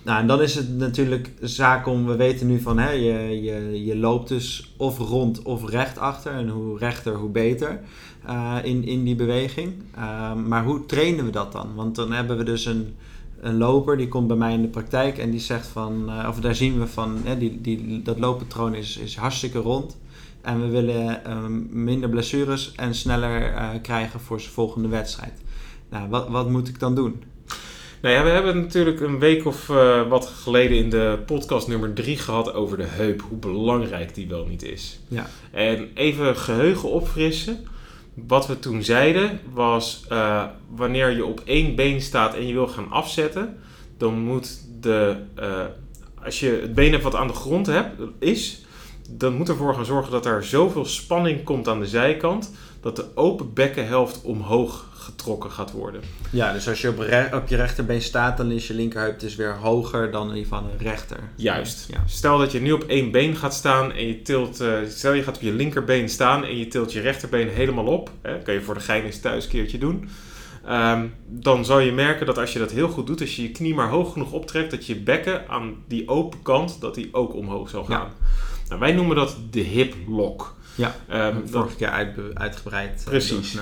Nou, 0.03 0.19
en 0.19 0.27
dan 0.27 0.41
is 0.41 0.55
het 0.55 0.77
natuurlijk 0.77 1.31
zaak 1.41 1.87
om, 1.87 2.05
we 2.05 2.15
weten 2.15 2.47
nu 2.47 2.59
van, 2.59 2.79
hè, 2.79 2.89
je, 2.89 3.41
je, 3.41 3.85
je 3.85 3.97
loopt 3.97 4.27
dus 4.27 4.73
of 4.77 4.97
rond 4.97 5.41
of 5.41 5.69
recht 5.69 5.97
achter. 5.97 6.31
En 6.31 6.49
hoe 6.49 6.77
rechter, 6.77 7.13
hoe 7.13 7.29
beter 7.29 7.81
eh, 8.25 8.57
in, 8.63 8.83
in 8.83 9.03
die 9.03 9.15
beweging. 9.15 9.73
Eh, 9.95 10.33
maar 10.33 10.63
hoe 10.63 10.85
trainen 10.85 11.25
we 11.25 11.31
dat 11.31 11.51
dan? 11.51 11.75
Want 11.75 11.95
dan 11.95 12.11
hebben 12.11 12.37
we 12.37 12.43
dus 12.43 12.65
een, 12.65 12.95
een 13.43 13.57
loper, 13.57 13.97
die 13.97 14.07
komt 14.07 14.27
bij 14.27 14.37
mij 14.37 14.53
in 14.53 14.61
de 14.61 14.67
praktijk 14.67 15.17
en 15.17 15.31
die 15.31 15.39
zegt 15.39 15.67
van, 15.67 16.09
eh, 16.09 16.27
of 16.29 16.39
daar 16.39 16.55
zien 16.55 16.79
we 16.79 16.87
van, 16.87 17.17
hè, 17.23 17.37
die, 17.37 17.61
die, 17.61 18.01
dat 18.01 18.19
looppatroon 18.19 18.75
is, 18.75 18.97
is 18.97 19.15
hartstikke 19.15 19.59
rond. 19.59 19.97
En 20.41 20.61
we 20.61 20.67
willen 20.67 21.25
eh, 21.25 21.45
minder 21.69 22.09
blessures 22.09 22.71
en 22.75 22.95
sneller 22.95 23.53
eh, 23.53 23.69
krijgen 23.81 24.19
voor 24.19 24.41
zijn 24.41 24.53
volgende 24.53 24.87
wedstrijd. 24.87 25.41
Nou, 25.89 26.09
wat, 26.09 26.29
wat 26.29 26.49
moet 26.49 26.67
ik 26.67 26.79
dan 26.79 26.95
doen? 26.95 27.23
Nou 28.01 28.15
ja, 28.15 28.23
we 28.23 28.29
hebben 28.29 28.57
natuurlijk 28.57 28.99
een 28.99 29.19
week 29.19 29.45
of 29.45 29.67
wat 30.09 30.25
geleden 30.25 30.77
in 30.77 30.89
de 30.89 31.19
podcast 31.25 31.67
nummer 31.67 31.93
3 31.93 32.17
gehad 32.17 32.53
over 32.53 32.77
de 32.77 32.85
heup. 32.87 33.21
Hoe 33.21 33.37
belangrijk 33.37 34.15
die 34.15 34.27
wel 34.27 34.45
niet 34.45 34.63
is. 34.63 34.99
Ja. 35.07 35.29
En 35.51 35.89
even 35.93 36.37
geheugen 36.37 36.89
opfrissen. 36.89 37.67
Wat 38.13 38.47
we 38.47 38.59
toen 38.59 38.83
zeiden 38.83 39.39
was, 39.53 40.05
eh, 40.09 40.43
wanneer 40.75 41.09
je 41.09 41.25
op 41.25 41.41
één 41.45 41.75
been 41.75 42.01
staat 42.01 42.35
en 42.35 42.47
je 42.47 42.53
wil 42.53 42.67
gaan 42.67 42.91
afzetten, 42.91 43.59
dan 43.97 44.19
moet 44.19 44.65
de, 44.81 45.15
eh, 45.35 45.65
als 46.23 46.39
je 46.39 46.59
het 46.61 46.75
been 46.75 47.01
wat 47.01 47.15
aan 47.15 47.27
de 47.27 47.33
grond 47.33 47.65
hebt, 47.65 48.01
is, 48.19 48.65
dan 49.09 49.33
moet 49.33 49.49
ervoor 49.49 49.73
gaan 49.73 49.85
zorgen 49.85 50.11
dat 50.11 50.25
er 50.25 50.43
zoveel 50.43 50.85
spanning 50.85 51.43
komt 51.43 51.67
aan 51.67 51.79
de 51.79 51.87
zijkant, 51.87 52.51
dat 52.81 52.95
de 52.95 53.05
open 53.15 53.53
bekkenhelft 53.53 54.21
omhoog 54.21 54.92
getrokken 55.03 55.51
gaat 55.51 55.71
worden. 55.71 56.01
Ja, 56.29 56.53
dus 56.53 56.67
als 56.67 56.81
je 56.81 56.89
op, 57.33 57.47
je 57.47 57.55
rechterbeen 57.55 58.01
staat, 58.01 58.37
dan 58.37 58.51
is 58.51 58.67
je 58.67 58.73
linkerheup 58.73 59.19
dus 59.19 59.35
weer 59.35 59.55
hoger 59.55 60.11
dan 60.11 60.33
die 60.33 60.47
van 60.47 60.63
een 60.63 60.77
rechter. 60.77 61.19
Juist. 61.35 61.87
Ja. 61.89 62.03
Stel 62.05 62.37
dat 62.37 62.51
je 62.51 62.61
nu 62.61 62.71
op 62.71 62.83
één 62.83 63.11
been 63.11 63.35
gaat 63.35 63.53
staan 63.53 63.91
en 63.91 64.07
je 64.07 64.21
tilt, 64.21 64.59
eh, 64.59 64.73
stel 64.87 65.13
je 65.13 65.23
gaat 65.23 65.35
op 65.35 65.41
je 65.41 65.53
linkerbeen 65.53 66.09
staan 66.09 66.45
en 66.45 66.57
je 66.57 66.67
tilt 66.67 66.93
je 66.93 67.01
rechterbeen 67.01 67.49
helemaal 67.49 67.85
op, 67.85 68.11
hè, 68.21 68.37
kan 68.37 68.53
je 68.53 68.61
voor 68.61 68.73
de 68.73 68.79
gein 68.79 69.03
eens 69.03 69.19
thuis 69.19 69.43
een 69.43 69.49
keertje 69.49 69.77
doen. 69.77 70.09
Ehm, 70.65 71.07
dan 71.27 71.65
zal 71.65 71.79
je 71.79 71.91
merken 71.91 72.25
dat 72.25 72.37
als 72.37 72.53
je 72.53 72.59
dat 72.59 72.71
heel 72.71 72.89
goed 72.89 73.07
doet, 73.07 73.21
als 73.21 73.35
je 73.35 73.41
je 73.41 73.51
knie 73.51 73.73
maar 73.73 73.89
hoog 73.89 74.13
genoeg 74.13 74.31
optrekt, 74.31 74.71
dat 74.71 74.85
je 74.85 74.95
bekken 74.95 75.49
aan 75.49 75.75
die 75.87 76.09
open 76.09 76.41
kant, 76.41 76.81
dat 76.81 76.95
die 76.95 77.09
ook 77.11 77.33
omhoog 77.33 77.69
zal 77.69 77.83
gaan. 77.83 78.11
Ja. 78.19 78.27
Nou, 78.73 78.85
wij 78.85 78.93
noemen 78.93 79.15
dat 79.15 79.37
de 79.49 79.59
hip 79.59 79.95
lock. 80.07 80.55
Ja, 80.75 80.95
um, 81.11 81.47
vorige 81.47 81.75
keer 81.75 81.87
uit, 81.87 82.17
uitgebreid 82.33 82.99
uh, 82.99 83.05
precies. 83.05 83.57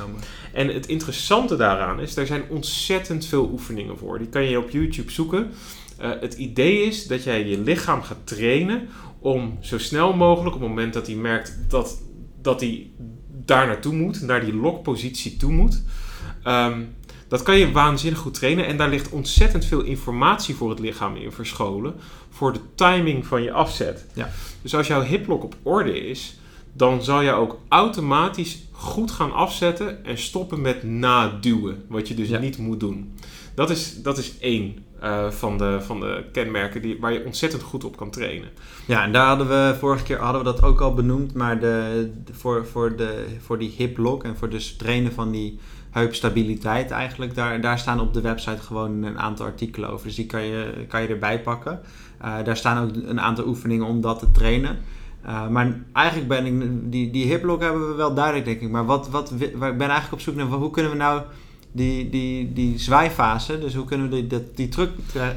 En 0.53 0.67
het 0.67 0.87
interessante 0.87 1.55
daaraan 1.55 1.99
is, 1.99 2.15
er 2.15 2.27
zijn 2.27 2.43
ontzettend 2.49 3.25
veel 3.25 3.49
oefeningen 3.51 3.97
voor. 3.97 4.17
Die 4.17 4.27
kan 4.27 4.43
je 4.43 4.59
op 4.59 4.69
YouTube 4.69 5.11
zoeken. 5.11 5.51
Uh, 6.01 6.09
het 6.19 6.33
idee 6.33 6.83
is 6.83 7.07
dat 7.07 7.23
jij 7.23 7.47
je 7.47 7.59
lichaam 7.59 8.01
gaat 8.01 8.17
trainen 8.23 8.87
om 9.19 9.57
zo 9.61 9.77
snel 9.77 10.13
mogelijk, 10.13 10.55
op 10.55 10.61
het 10.61 10.69
moment 10.69 10.93
dat 10.93 11.07
hij 11.07 11.15
merkt 11.15 11.57
dat, 11.67 12.01
dat 12.41 12.59
hij 12.59 12.89
daar 13.45 13.67
naartoe 13.67 13.93
moet, 13.93 14.21
naar 14.21 14.45
die 14.45 14.55
lokpositie 14.55 15.37
toe 15.37 15.51
moet. 15.51 15.83
Um, 16.47 16.95
dat 17.31 17.43
kan 17.43 17.57
je 17.57 17.71
waanzinnig 17.71 18.19
goed 18.19 18.33
trainen 18.33 18.65
en 18.65 18.77
daar 18.77 18.89
ligt 18.89 19.09
ontzettend 19.09 19.65
veel 19.65 19.81
informatie 19.81 20.55
voor 20.55 20.69
het 20.69 20.79
lichaam 20.79 21.15
in 21.15 21.31
verscholen. 21.31 21.93
Voor 22.29 22.53
de 22.53 22.59
timing 22.75 23.25
van 23.25 23.43
je 23.43 23.51
afzet. 23.51 24.05
Ja. 24.13 24.29
Dus 24.61 24.75
als 24.75 24.87
jouw 24.87 25.01
hiplock 25.01 25.43
op 25.43 25.55
orde 25.63 25.99
is, 26.07 26.39
dan 26.73 27.03
zal 27.03 27.21
je 27.21 27.31
ook 27.31 27.59
automatisch 27.67 28.63
goed 28.71 29.11
gaan 29.11 29.33
afzetten 29.33 30.05
en 30.05 30.17
stoppen 30.17 30.61
met 30.61 30.83
naduwen. 30.83 31.83
Wat 31.87 32.07
je 32.07 32.13
dus 32.13 32.39
niet 32.39 32.57
moet 32.57 32.79
doen. 32.79 33.13
Dat 33.55 33.69
is, 33.69 34.01
dat 34.01 34.17
is 34.17 34.37
één 34.39 34.85
uh, 35.03 35.29
van, 35.29 35.57
de, 35.57 35.77
van 35.81 35.99
de 35.99 36.23
kenmerken 36.31 36.81
die, 36.81 36.97
waar 36.99 37.13
je 37.13 37.25
ontzettend 37.25 37.61
goed 37.61 37.83
op 37.83 37.97
kan 37.97 38.11
trainen. 38.11 38.49
Ja, 38.85 39.03
en 39.03 39.11
daar 39.11 39.27
hadden 39.27 39.47
we 39.47 39.75
vorige 39.79 40.03
keer 40.03 40.19
hadden 40.19 40.43
we 40.43 40.51
dat 40.51 40.63
ook 40.63 40.81
al 40.81 40.93
benoemd. 40.93 41.33
Maar 41.33 41.59
de, 41.59 42.09
voor, 42.31 42.65
voor, 42.65 42.95
de, 42.95 43.25
voor 43.41 43.59
die 43.59 43.73
hip 43.77 43.97
lock 43.97 44.23
en 44.23 44.37
voor 44.37 44.49
dus 44.49 44.75
trainen 44.75 45.13
van 45.13 45.31
die 45.31 45.59
heupstabiliteit 45.91 46.91
eigenlijk, 46.91 47.35
daar, 47.35 47.61
daar 47.61 47.79
staan 47.79 47.99
op 47.99 48.13
de 48.13 48.21
website 48.21 48.61
gewoon 48.61 49.03
een 49.03 49.19
aantal 49.19 49.45
artikelen 49.45 49.89
over. 49.89 50.07
Dus 50.07 50.15
die 50.15 50.25
kan 50.25 50.43
je, 50.43 50.85
kan 50.87 51.01
je 51.01 51.07
erbij 51.07 51.41
pakken. 51.41 51.79
Uh, 52.21 52.43
daar 52.43 52.57
staan 52.57 52.83
ook 52.83 52.95
een 52.95 53.21
aantal 53.21 53.47
oefeningen 53.47 53.85
om 53.85 54.01
dat 54.01 54.19
te 54.19 54.31
trainen. 54.31 54.77
Uh, 55.25 55.47
maar 55.47 55.79
eigenlijk 55.93 56.27
ben 56.27 56.45
ik, 56.45 56.91
die, 56.91 57.11
die 57.11 57.25
hip 57.25 57.43
lock 57.43 57.61
hebben 57.61 57.87
we 57.89 57.95
wel 57.95 58.13
duidelijk 58.13 58.45
denk 58.45 58.61
ik. 58.61 58.69
Maar 58.69 58.85
wat, 58.85 59.09
wat, 59.09 59.31
ik 59.39 59.59
ben 59.59 59.79
eigenlijk 59.79 60.11
op 60.11 60.19
zoek 60.19 60.35
naar, 60.35 60.45
hoe 60.45 60.71
kunnen 60.71 60.91
we 60.91 60.97
nou 60.97 61.21
die, 61.71 62.09
die, 62.09 62.53
die 62.53 62.79
zwaaifase, 62.79 63.59
dus 63.59 63.75
hoe 63.75 63.85
kunnen 63.85 64.09
we 64.09 64.15
die, 64.15 64.27
die, 64.27 64.51
die 64.55 64.69
terug, 64.69 64.89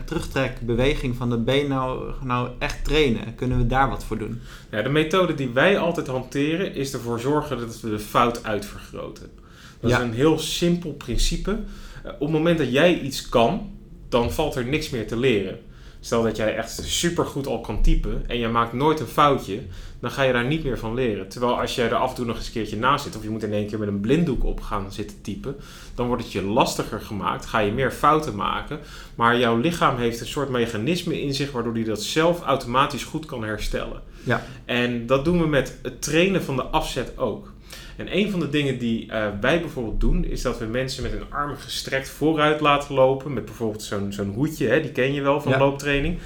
terugtrekbeweging 0.05 1.17
van 1.17 1.31
de 1.31 1.39
been 1.39 1.69
nou, 1.69 2.13
nou 2.23 2.49
echt 2.59 2.85
trainen? 2.85 3.35
Kunnen 3.35 3.59
we 3.59 3.67
daar 3.67 3.89
wat 3.89 4.05
voor 4.05 4.19
doen? 4.19 4.41
Ja, 4.71 4.83
de 4.83 4.89
methode 4.89 5.35
die 5.35 5.49
wij 5.49 5.79
altijd 5.79 6.07
hanteren 6.07 6.75
is 6.75 6.93
ervoor 6.93 7.21
zorgen 7.21 7.59
dat 7.59 7.81
we 7.81 7.91
de 7.91 7.99
fout 7.99 8.45
uitvergroten. 8.45 9.31
Dat 9.91 10.01
is 10.01 10.07
een 10.07 10.15
heel 10.15 10.39
simpel 10.39 10.93
principe. 10.93 11.51
Uh, 11.51 12.13
op 12.13 12.21
het 12.21 12.31
moment 12.31 12.59
dat 12.59 12.73
jij 12.73 13.01
iets 13.01 13.29
kan, 13.29 13.71
dan 14.09 14.33
valt 14.33 14.55
er 14.55 14.65
niks 14.67 14.91
meer 14.91 15.07
te 15.07 15.17
leren. 15.17 15.59
Stel 16.01 16.23
dat 16.23 16.37
jij 16.37 16.57
echt 16.57 16.81
super 16.85 17.27
goed 17.27 17.47
al 17.47 17.61
kan 17.61 17.83
typen 17.83 18.25
en 18.27 18.39
je 18.39 18.49
maakt 18.49 18.73
nooit 18.73 19.01
een 19.01 19.07
foutje, 19.07 19.61
dan 20.01 20.11
ga 20.11 20.23
je 20.23 20.33
daar 20.33 20.45
niet 20.45 20.65
meer 20.65 20.79
van 20.79 20.95
leren. 20.95 21.29
Terwijl 21.29 21.61
als 21.61 21.75
jij 21.75 21.89
er 21.89 21.95
af 21.95 22.11
en 22.11 22.17
toe 22.17 22.25
nog 22.25 22.37
eens 22.37 22.47
een 22.47 22.53
keertje 22.53 22.77
naast 22.77 23.05
zit, 23.05 23.17
of 23.17 23.23
je 23.23 23.29
moet 23.29 23.43
in 23.43 23.53
één 23.53 23.67
keer 23.67 23.79
met 23.79 23.89
een 23.89 24.01
blinddoek 24.01 24.45
op 24.45 24.61
gaan 24.61 24.93
zitten 24.93 25.21
typen, 25.23 25.57
dan 25.95 26.07
wordt 26.07 26.23
het 26.23 26.33
je 26.33 26.43
lastiger 26.43 27.01
gemaakt, 27.01 27.47
ga 27.47 27.59
je 27.59 27.73
meer 27.73 27.91
fouten 27.91 28.35
maken. 28.35 28.79
Maar 29.15 29.39
jouw 29.39 29.57
lichaam 29.57 29.97
heeft 29.97 30.21
een 30.21 30.27
soort 30.27 30.49
mechanisme 30.49 31.23
in 31.23 31.35
zich 31.35 31.53
waardoor 31.53 31.75
hij 31.75 31.85
dat 31.85 32.03
zelf 32.03 32.43
automatisch 32.43 33.05
goed 33.05 33.27
kan 33.27 33.45
herstellen. 33.45 34.03
Ja. 34.23 34.43
En 34.65 35.07
dat 35.07 35.25
doen 35.25 35.41
we 35.41 35.47
met 35.47 35.79
het 35.83 36.03
trainen 36.03 36.43
van 36.43 36.57
de 36.57 36.63
afzet 36.63 37.19
ook. 37.19 37.53
En 37.97 38.17
een 38.17 38.31
van 38.31 38.41
de 38.41 38.49
dingen 38.49 38.79
die 38.79 39.07
uh, 39.07 39.27
wij 39.41 39.61
bijvoorbeeld 39.61 40.01
doen, 40.01 40.25
is 40.25 40.43
dat 40.43 40.59
we 40.59 40.65
mensen 40.65 41.03
met 41.03 41.13
hun 41.13 41.31
armen 41.31 41.57
gestrekt 41.57 42.09
vooruit 42.09 42.61
laten 42.61 42.95
lopen. 42.95 43.33
Met 43.33 43.45
bijvoorbeeld 43.45 43.83
zo'n 43.83 44.13
zo'n 44.13 44.33
hoedje, 44.35 44.69
hè, 44.69 44.81
die 44.81 44.93
ken 44.93 45.13
je 45.13 45.23
wel 45.23 45.41
van 45.41 45.59
looptraining. 45.59 46.19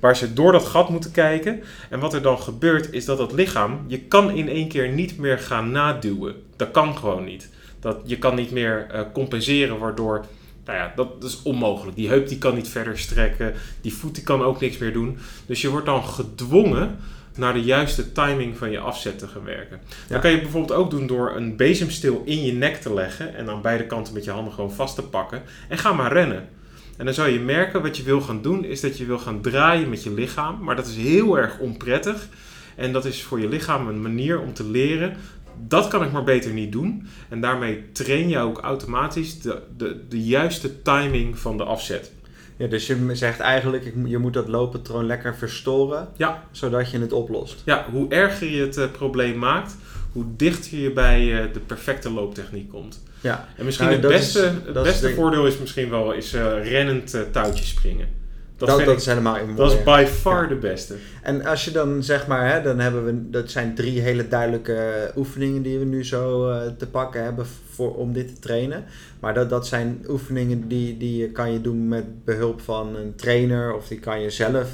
Waar 0.00 0.16
ze 0.16 0.32
door 0.32 0.52
dat 0.52 0.64
gat 0.64 0.88
moeten 0.88 1.10
kijken. 1.10 1.62
En 1.90 2.00
wat 2.00 2.14
er 2.14 2.22
dan 2.22 2.38
gebeurt, 2.38 2.92
is 2.92 3.04
dat 3.04 3.18
dat 3.18 3.32
lichaam, 3.32 3.84
je 3.86 4.00
kan 4.00 4.30
in 4.30 4.48
één 4.48 4.68
keer 4.68 4.88
niet 4.88 5.18
meer 5.18 5.38
gaan 5.38 5.70
naduwen. 5.70 6.34
Dat 6.56 6.70
kan 6.70 6.96
gewoon 6.96 7.24
niet. 7.24 7.50
Dat, 7.80 7.96
je 8.04 8.18
kan 8.18 8.34
niet 8.34 8.50
meer 8.50 8.86
uh, 8.94 9.00
compenseren, 9.12 9.78
waardoor 9.78 10.24
nou 10.64 10.78
ja, 10.78 10.92
dat, 10.96 11.08
is 11.24 11.42
onmogelijk. 11.42 11.96
Die 11.96 12.08
heup 12.08 12.28
die 12.28 12.38
kan 12.38 12.54
niet 12.54 12.68
verder 12.68 12.98
strekken. 12.98 13.54
Die 13.80 13.94
voet 13.94 14.14
die 14.14 14.24
kan 14.24 14.42
ook 14.42 14.60
niks 14.60 14.78
meer 14.78 14.92
doen. 14.92 15.18
Dus 15.46 15.60
je 15.60 15.70
wordt 15.70 15.86
dan 15.86 16.04
gedwongen 16.04 16.98
naar 17.36 17.52
de 17.52 17.62
juiste 17.62 18.12
timing 18.12 18.56
van 18.56 18.70
je 18.70 18.78
afzet 18.78 19.18
te 19.18 19.28
gaan 19.28 19.44
werken. 19.44 19.80
Ja. 19.88 20.12
Dat 20.12 20.20
kan 20.20 20.30
je 20.30 20.40
bijvoorbeeld 20.40 20.78
ook 20.78 20.90
doen 20.90 21.06
door 21.06 21.36
een 21.36 21.56
bezemstil 21.56 22.22
in 22.24 22.44
je 22.44 22.52
nek 22.52 22.76
te 22.76 22.94
leggen 22.94 23.34
en 23.34 23.48
aan 23.48 23.62
beide 23.62 23.86
kanten 23.86 24.14
met 24.14 24.24
je 24.24 24.30
handen 24.30 24.52
gewoon 24.52 24.72
vast 24.72 24.94
te 24.94 25.02
pakken 25.02 25.42
en 25.68 25.78
ga 25.78 25.92
maar 25.92 26.12
rennen. 26.12 26.48
En 26.96 27.04
dan 27.04 27.14
zou 27.14 27.28
je 27.28 27.40
merken 27.40 27.82
wat 27.82 27.96
je 27.96 28.02
wil 28.02 28.20
gaan 28.20 28.42
doen 28.42 28.64
is 28.64 28.80
dat 28.80 28.98
je 28.98 29.04
wil 29.04 29.18
gaan 29.18 29.40
draaien 29.40 29.88
met 29.88 30.02
je 30.02 30.12
lichaam, 30.12 30.62
maar 30.62 30.76
dat 30.76 30.86
is 30.86 30.96
heel 30.96 31.38
erg 31.38 31.58
onprettig. 31.58 32.28
En 32.74 32.92
dat 32.92 33.04
is 33.04 33.22
voor 33.22 33.40
je 33.40 33.48
lichaam 33.48 33.88
een 33.88 34.02
manier 34.02 34.40
om 34.40 34.54
te 34.54 34.64
leren 34.64 35.16
dat 35.58 35.88
kan 35.88 36.04
ik 36.04 36.12
maar 36.12 36.24
beter 36.24 36.52
niet 36.52 36.72
doen. 36.72 37.06
En 37.28 37.40
daarmee 37.40 37.92
train 37.92 38.28
je 38.28 38.38
ook 38.38 38.58
automatisch 38.58 39.40
de, 39.40 39.62
de, 39.76 40.00
de 40.08 40.22
juiste 40.22 40.82
timing 40.82 41.38
van 41.38 41.56
de 41.56 41.64
afzet. 41.64 42.12
Ja, 42.56 42.66
dus 42.66 42.86
je 42.86 43.08
zegt 43.12 43.40
eigenlijk, 43.40 43.92
je 44.04 44.18
moet 44.18 44.34
dat 44.34 44.48
looppatroon 44.48 45.06
lekker 45.06 45.36
verstoren, 45.36 46.08
ja. 46.16 46.44
zodat 46.50 46.90
je 46.90 46.98
het 46.98 47.12
oplost. 47.12 47.62
Ja, 47.64 47.86
hoe 47.90 48.08
erger 48.08 48.48
je 48.50 48.60
het 48.60 48.76
uh, 48.76 48.90
probleem 48.90 49.38
maakt, 49.38 49.76
hoe 50.12 50.24
dichter 50.36 50.78
je 50.78 50.92
bij 50.92 51.22
uh, 51.22 51.52
de 51.52 51.60
perfecte 51.60 52.10
looptechniek 52.10 52.68
komt. 52.68 53.02
Ja. 53.20 53.48
En 53.56 53.64
misschien 53.64 53.86
nou, 53.86 53.98
het 53.98 54.08
beste, 54.08 54.38
is, 54.38 54.74
het 54.74 54.82
beste 54.82 55.14
voordeel 55.14 55.46
is 55.46 55.58
misschien 55.58 55.90
wel 55.90 56.12
is, 56.12 56.34
uh, 56.34 56.70
rennend 56.70 57.16
touwtjes 57.32 57.68
springen. 57.68 58.08
Dat, 58.56 58.68
dat, 58.68 58.84
dat 58.84 58.96
is 58.96 59.06
helemaal 59.06 59.38
Dat 59.56 59.72
is 59.72 59.82
by 59.82 60.04
far 60.08 60.48
de 60.48 60.54
beste. 60.54 60.94
En 61.22 61.44
als 61.44 61.64
je 61.64 61.70
dan 61.70 62.02
zeg 62.02 62.26
maar, 62.26 62.52
hè, 62.52 62.62
dan 62.62 62.78
hebben 62.78 63.04
we, 63.04 63.30
dat 63.30 63.50
zijn 63.50 63.74
drie 63.74 64.00
hele 64.00 64.28
duidelijke 64.28 65.12
oefeningen 65.16 65.62
die 65.62 65.78
we 65.78 65.84
nu 65.84 66.04
zo 66.04 66.50
uh, 66.50 66.60
te 66.78 66.86
pakken 66.86 67.22
hebben 67.22 67.46
voor, 67.70 67.94
om 67.94 68.12
dit 68.12 68.28
te 68.28 68.40
trainen. 68.40 68.84
Maar 69.20 69.34
dat, 69.34 69.50
dat 69.50 69.66
zijn 69.66 70.04
oefeningen 70.08 70.68
die, 70.68 70.96
die 70.96 71.30
kan 71.30 71.52
je 71.52 71.60
doen 71.60 71.88
met 71.88 72.24
behulp 72.24 72.60
van 72.60 72.96
een 72.96 73.14
trainer 73.14 73.74
of 73.74 73.88
die 73.88 73.98
kan 73.98 74.20
je 74.20 74.30
zelf 74.30 74.68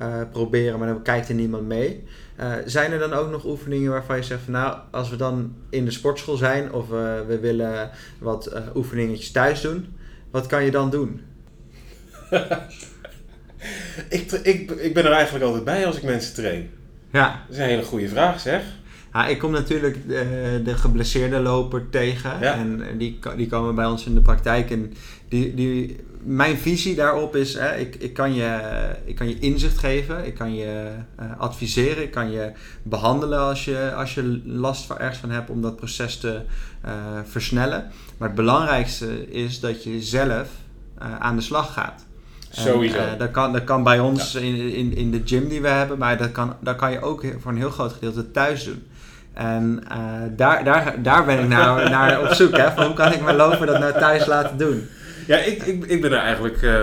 uh, 0.00 0.20
proberen, 0.32 0.78
maar 0.78 0.88
dan 0.88 1.02
kijkt 1.02 1.28
er 1.28 1.34
niemand 1.34 1.66
mee. 1.66 2.04
Uh, 2.40 2.52
zijn 2.64 2.92
er 2.92 2.98
dan 2.98 3.12
ook 3.12 3.30
nog 3.30 3.44
oefeningen 3.44 3.90
waarvan 3.90 4.16
je 4.16 4.22
zegt 4.22 4.42
van 4.42 4.52
nou, 4.52 4.78
als 4.90 5.10
we 5.10 5.16
dan 5.16 5.54
in 5.70 5.84
de 5.84 5.90
sportschool 5.90 6.36
zijn 6.36 6.72
of 6.72 6.88
we 7.26 7.38
willen 7.40 7.90
wat 8.18 8.52
oefeningetjes 8.74 9.30
thuis 9.30 9.60
doen, 9.60 9.86
wat 10.30 10.46
kan 10.46 10.64
je 10.64 10.70
dan 10.70 10.90
doen? 10.90 11.20
ik, 14.08 14.32
ik, 14.32 14.70
ik 14.70 14.94
ben 14.94 15.04
er 15.04 15.12
eigenlijk 15.12 15.44
altijd 15.44 15.64
bij 15.64 15.86
als 15.86 15.96
ik 15.96 16.02
mensen 16.02 16.34
train. 16.34 16.70
Ja. 17.12 17.42
Dat 17.46 17.56
is 17.56 17.62
een 17.62 17.68
hele 17.68 17.82
goede 17.82 18.08
vraag, 18.08 18.40
zeg. 18.40 18.62
Ja, 19.12 19.26
ik 19.26 19.38
kom 19.38 19.50
natuurlijk 19.50 20.08
de, 20.08 20.60
de 20.64 20.76
geblesseerde 20.76 21.38
loper 21.38 21.90
tegen. 21.90 22.42
En 22.42 22.98
die, 22.98 23.18
die 23.36 23.46
komen 23.46 23.74
bij 23.74 23.86
ons 23.86 24.06
in 24.06 24.14
de 24.14 24.20
praktijk. 24.20 24.70
En 24.70 24.92
die, 25.28 25.54
die, 25.54 25.96
mijn 26.26 26.58
visie 26.58 26.94
daarop 26.94 27.36
is, 27.36 27.54
hè, 27.54 27.76
ik, 27.76 27.94
ik, 27.94 28.12
kan 28.12 28.34
je, 28.34 28.60
ik 29.04 29.14
kan 29.14 29.28
je 29.28 29.38
inzicht 29.38 29.78
geven, 29.78 30.26
ik 30.26 30.34
kan 30.34 30.54
je 30.54 30.90
uh, 31.20 31.38
adviseren, 31.38 32.02
ik 32.02 32.10
kan 32.10 32.30
je 32.30 32.52
behandelen 32.82 33.38
als 33.38 33.64
je, 33.64 33.92
als 33.94 34.14
je 34.14 34.40
last 34.44 34.84
van, 34.84 34.98
ergens 34.98 35.18
van 35.18 35.30
hebt 35.30 35.50
om 35.50 35.62
dat 35.62 35.76
proces 35.76 36.18
te 36.18 36.40
uh, 36.84 36.92
versnellen. 37.24 37.90
Maar 38.16 38.28
het 38.28 38.36
belangrijkste 38.36 39.30
is 39.30 39.60
dat 39.60 39.84
je 39.84 40.02
zelf 40.02 40.48
uh, 41.02 41.18
aan 41.18 41.36
de 41.36 41.42
slag 41.42 41.72
gaat. 41.72 42.06
Sowieso. 42.60 42.96
Uh, 42.96 43.18
dat, 43.18 43.30
kan, 43.30 43.52
dat 43.52 43.64
kan 43.64 43.82
bij 43.82 43.98
ons 43.98 44.34
in, 44.34 44.56
in, 44.72 44.96
in 44.96 45.10
de 45.10 45.22
gym 45.24 45.48
die 45.48 45.60
we 45.60 45.68
hebben, 45.68 45.98
maar 45.98 46.16
dat 46.16 46.32
kan, 46.32 46.56
dat 46.60 46.76
kan 46.76 46.92
je 46.92 47.00
ook 47.00 47.24
voor 47.38 47.50
een 47.50 47.56
heel 47.58 47.70
groot 47.70 47.92
gedeelte 47.92 48.30
thuis 48.30 48.64
doen. 48.64 48.86
En 49.32 49.82
uh, 49.92 49.98
daar, 50.36 50.64
daar, 50.64 51.02
daar 51.02 51.24
ben 51.24 51.38
ik 51.38 51.48
nou 51.48 51.88
naar 51.90 52.20
op 52.20 52.32
zoek. 52.32 52.56
Hè, 52.56 52.72
van 52.72 52.84
hoe 52.84 52.94
kan 52.94 53.12
ik 53.12 53.22
mijn 53.22 53.36
lopen 53.36 53.66
dat 53.66 53.78
nou 53.78 53.92
thuis 53.92 54.26
laten 54.26 54.58
doen? 54.58 54.88
Ja, 55.26 55.36
ik, 55.36 55.62
ik, 55.62 55.84
ik 55.84 56.00
ben 56.00 56.12
er 56.12 56.18
eigenlijk... 56.18 56.62
Uh, 56.62 56.82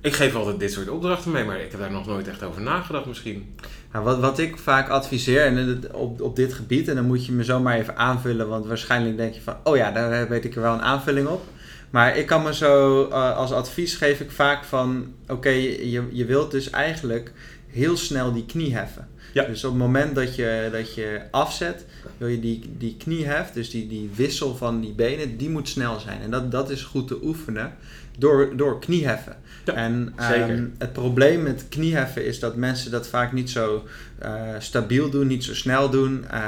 ik 0.00 0.14
geef 0.14 0.34
altijd 0.34 0.60
dit 0.60 0.72
soort 0.72 0.88
opdrachten 0.88 1.30
mee, 1.30 1.44
maar 1.44 1.60
ik 1.60 1.70
heb 1.70 1.80
daar 1.80 1.90
nog 1.90 2.06
nooit 2.06 2.28
echt 2.28 2.42
over 2.42 2.62
nagedacht 2.62 3.06
misschien. 3.06 3.54
Nou, 3.92 4.04
wat, 4.04 4.18
wat 4.18 4.38
ik 4.38 4.58
vaak 4.58 4.88
adviseer 4.88 5.44
en 5.44 5.82
op, 5.92 6.20
op 6.20 6.36
dit 6.36 6.52
gebied, 6.52 6.88
en 6.88 6.94
dan 6.94 7.06
moet 7.06 7.26
je 7.26 7.32
me 7.32 7.44
zomaar 7.44 7.76
even 7.76 7.96
aanvullen, 7.96 8.48
want 8.48 8.66
waarschijnlijk 8.66 9.16
denk 9.16 9.34
je 9.34 9.40
van, 9.40 9.56
oh 9.64 9.76
ja, 9.76 9.90
daar 9.90 10.28
weet 10.28 10.44
ik 10.44 10.54
er 10.54 10.62
wel 10.62 10.74
een 10.74 10.82
aanvulling 10.82 11.28
op. 11.28 11.44
Maar 11.92 12.16
ik 12.16 12.26
kan 12.26 12.42
me 12.42 12.54
zo, 12.54 13.06
uh, 13.08 13.36
als 13.36 13.52
advies 13.52 13.94
geef 13.94 14.20
ik 14.20 14.30
vaak 14.30 14.64
van, 14.64 15.14
oké, 15.28 15.48
je, 15.48 16.08
je 16.10 16.24
wilt 16.24 16.50
dus 16.50 16.70
eigenlijk 16.70 17.32
heel 17.66 17.96
snel 17.96 18.32
die 18.32 18.46
knie 18.46 18.74
heffen. 18.74 19.08
Ja. 19.32 19.44
Dus 19.44 19.64
op 19.64 19.70
het 19.70 19.80
moment 19.80 20.14
dat 20.14 20.34
je, 20.34 20.68
dat 20.72 20.94
je 20.94 21.20
afzet, 21.30 21.86
wil 22.16 22.28
je 22.28 22.40
die, 22.40 22.74
die 22.78 22.96
knie 22.96 23.26
heft, 23.26 23.54
dus 23.54 23.70
die, 23.70 23.86
die 23.88 24.10
wissel 24.14 24.56
van 24.56 24.80
die 24.80 24.92
benen, 24.92 25.36
die 25.36 25.50
moet 25.50 25.68
snel 25.68 26.00
zijn. 26.00 26.20
En 26.20 26.30
dat, 26.30 26.50
dat 26.50 26.70
is 26.70 26.82
goed 26.82 27.08
te 27.08 27.18
oefenen 27.22 27.74
door, 28.18 28.56
door 28.56 28.80
knieheffen. 28.80 29.36
Ja, 29.64 29.74
en 29.74 30.14
um, 30.34 30.74
het 30.78 30.92
probleem 30.92 31.42
met 31.42 31.66
knieheffen 31.68 32.26
is 32.26 32.38
dat 32.38 32.56
mensen 32.56 32.90
dat 32.90 33.08
vaak 33.08 33.32
niet 33.32 33.50
zo 33.50 33.86
uh, 34.22 34.40
stabiel 34.58 35.10
doen, 35.10 35.26
niet 35.26 35.44
zo 35.44 35.54
snel 35.54 35.90
doen. 35.90 36.24
Uh, 36.32 36.38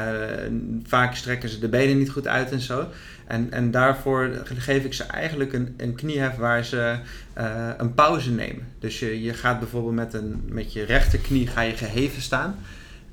vaak 0.86 1.14
strekken 1.14 1.48
ze 1.48 1.58
de 1.58 1.68
benen 1.68 1.98
niet 1.98 2.10
goed 2.10 2.26
uit 2.26 2.50
en 2.50 2.60
zo. 2.60 2.88
En, 3.26 3.52
en 3.52 3.70
daarvoor 3.70 4.30
geef 4.44 4.84
ik 4.84 4.94
ze 4.94 5.02
eigenlijk 5.04 5.52
een, 5.52 5.74
een 5.76 5.94
kniehef 5.94 6.36
waar 6.36 6.64
ze 6.64 6.96
uh, 7.38 7.70
een 7.76 7.94
pauze 7.94 8.30
nemen. 8.30 8.66
Dus 8.78 8.98
je, 8.98 9.22
je 9.22 9.34
gaat 9.34 9.58
bijvoorbeeld 9.58 9.94
met, 9.94 10.14
een, 10.14 10.42
met 10.46 10.72
je 10.72 10.84
rechterknie 10.84 11.46
ga 11.46 11.60
je 11.60 11.76
geheven 11.76 12.22
staan. 12.22 12.56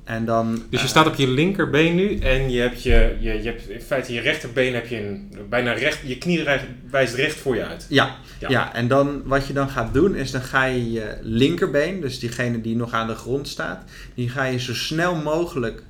En 0.04 0.24
dan, 0.24 0.54
Dus 0.54 0.62
je 0.70 0.78
eh, 0.78 0.84
staat 0.86 1.06
op 1.06 1.14
je 1.14 1.28
linkerbeen 1.28 1.94
nu 1.94 2.18
en 2.18 2.50
je 2.50 2.60
hebt, 2.60 2.82
je, 2.82 3.16
je, 3.20 3.42
je 3.42 3.48
hebt 3.48 3.68
in 3.68 3.80
feite 3.80 4.12
je 4.12 4.20
rechterbeen 4.20 4.74
heb 4.74 4.86
je 4.86 5.06
een, 5.06 5.32
bijna 5.48 5.72
recht, 5.72 6.00
je 6.04 6.18
knie 6.18 6.44
wijst 6.90 7.14
recht 7.14 7.36
voor 7.36 7.56
je 7.56 7.64
uit. 7.64 7.86
Ja, 7.88 8.16
Ja. 8.38 8.48
ja. 8.48 8.74
en 8.74 8.88
dan 8.88 9.22
wat 9.24 9.46
je 9.46 9.52
dan 9.52 9.68
gaat 9.68 9.94
doen 9.94 10.14
is 10.14 10.30
dan 10.30 10.42
ga 10.42 10.64
je 10.64 10.92
je 10.92 11.18
linkerbeen, 11.20 12.00
dus 12.00 12.18
diegene 12.18 12.60
die 12.60 12.76
nog 12.76 12.92
aan 12.92 13.06
de 13.06 13.14
grond 13.14 13.48
staat, 13.48 13.84
die 14.14 14.28
ga 14.28 14.44
je 14.44 14.58
zo 14.58 14.74
snel 14.74 15.14
mogelijk 15.14 15.82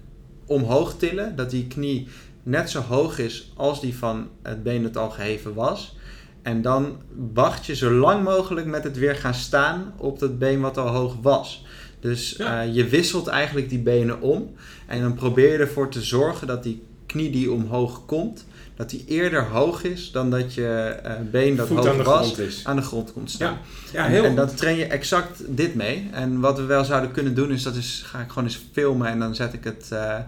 omhoog 0.47 0.97
tillen, 0.97 1.37
dat 1.37 1.50
die 1.50 1.66
knie 1.66 2.09
net 2.42 2.71
zo 2.71 2.81
hoog 2.81 3.19
is 3.19 3.52
als 3.57 3.81
die 3.81 3.95
van 3.95 4.28
het 4.42 4.62
been 4.62 4.83
dat 4.83 4.97
al 4.97 5.11
geheven 5.11 5.54
was. 5.54 5.97
En 6.42 6.62
dan 6.62 6.97
wacht 7.33 7.66
je 7.66 7.75
zo 7.75 7.90
lang 7.90 8.25
mogelijk 8.25 8.66
met 8.66 8.85
het 8.85 8.99
weer 8.99 9.16
gaan 9.16 9.35
staan 9.35 9.92
op 9.97 10.19
dat 10.19 10.38
been 10.38 10.61
wat 10.61 10.78
al 10.78 10.88
hoog 10.88 11.16
was. 11.23 11.64
Dus 12.03 12.35
Ja. 12.39 12.63
eh, 12.63 12.75
je 12.75 12.89
wisselt 12.89 13.27
eigenlijk 13.27 13.69
die 13.69 13.79
benen 13.79 14.21
om. 14.21 14.55
En 14.87 15.01
dan 15.01 15.15
probeer 15.15 15.53
je 15.53 15.59
ervoor 15.59 15.91
te 15.91 16.03
zorgen 16.03 16.47
dat 16.47 16.63
die 16.63 16.83
knie 17.07 17.31
die 17.31 17.53
omhoog 17.53 18.07
komt, 18.07 18.47
dat 18.77 18.91
die 18.91 19.05
eerder 19.07 19.45
hoog 19.45 19.85
is 19.85 20.11
dan 20.13 20.31
dat 20.31 20.55
je 20.55 20.97
eh, 21.03 21.13
been 21.31 21.57
dat 21.57 21.67
Voet 21.67 21.77
hoog 21.79 21.89
aan 21.99 22.03
was 22.03 22.39
is. 22.39 22.61
aan 22.65 22.77
de 22.77 22.83
grond 22.83 23.13
komt 23.13 23.31
staan. 23.31 23.59
Ja, 23.93 24.05
en, 24.05 24.11
heel 24.11 24.25
en 24.25 24.35
dan 24.35 24.55
train 24.55 24.77
je 24.77 24.85
exact 24.85 25.43
dit 25.57 25.75
mee. 25.75 26.09
En 26.13 26.41
wat 26.41 26.57
we 26.59 26.65
wel 26.65 26.85
zouden 26.85 27.11
kunnen 27.11 27.35
doen 27.35 27.53
is, 27.53 27.63
dat 27.63 27.75
is, 27.77 28.03
ga 28.07 28.21
ik 28.21 28.29
gewoon 28.29 28.45
eens 28.45 28.61
filmen 28.73 29.09
en 29.09 29.19
dan 29.19 29.35
zet 29.35 29.53
ik 29.53 29.65
het 29.65 29.89
eh, 29.91 30.19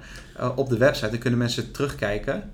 op 0.57 0.69
de 0.69 0.79
website. 0.79 1.11
Dan 1.11 1.19
kunnen 1.19 1.39
mensen 1.39 1.71
terugkijken. 1.71 2.51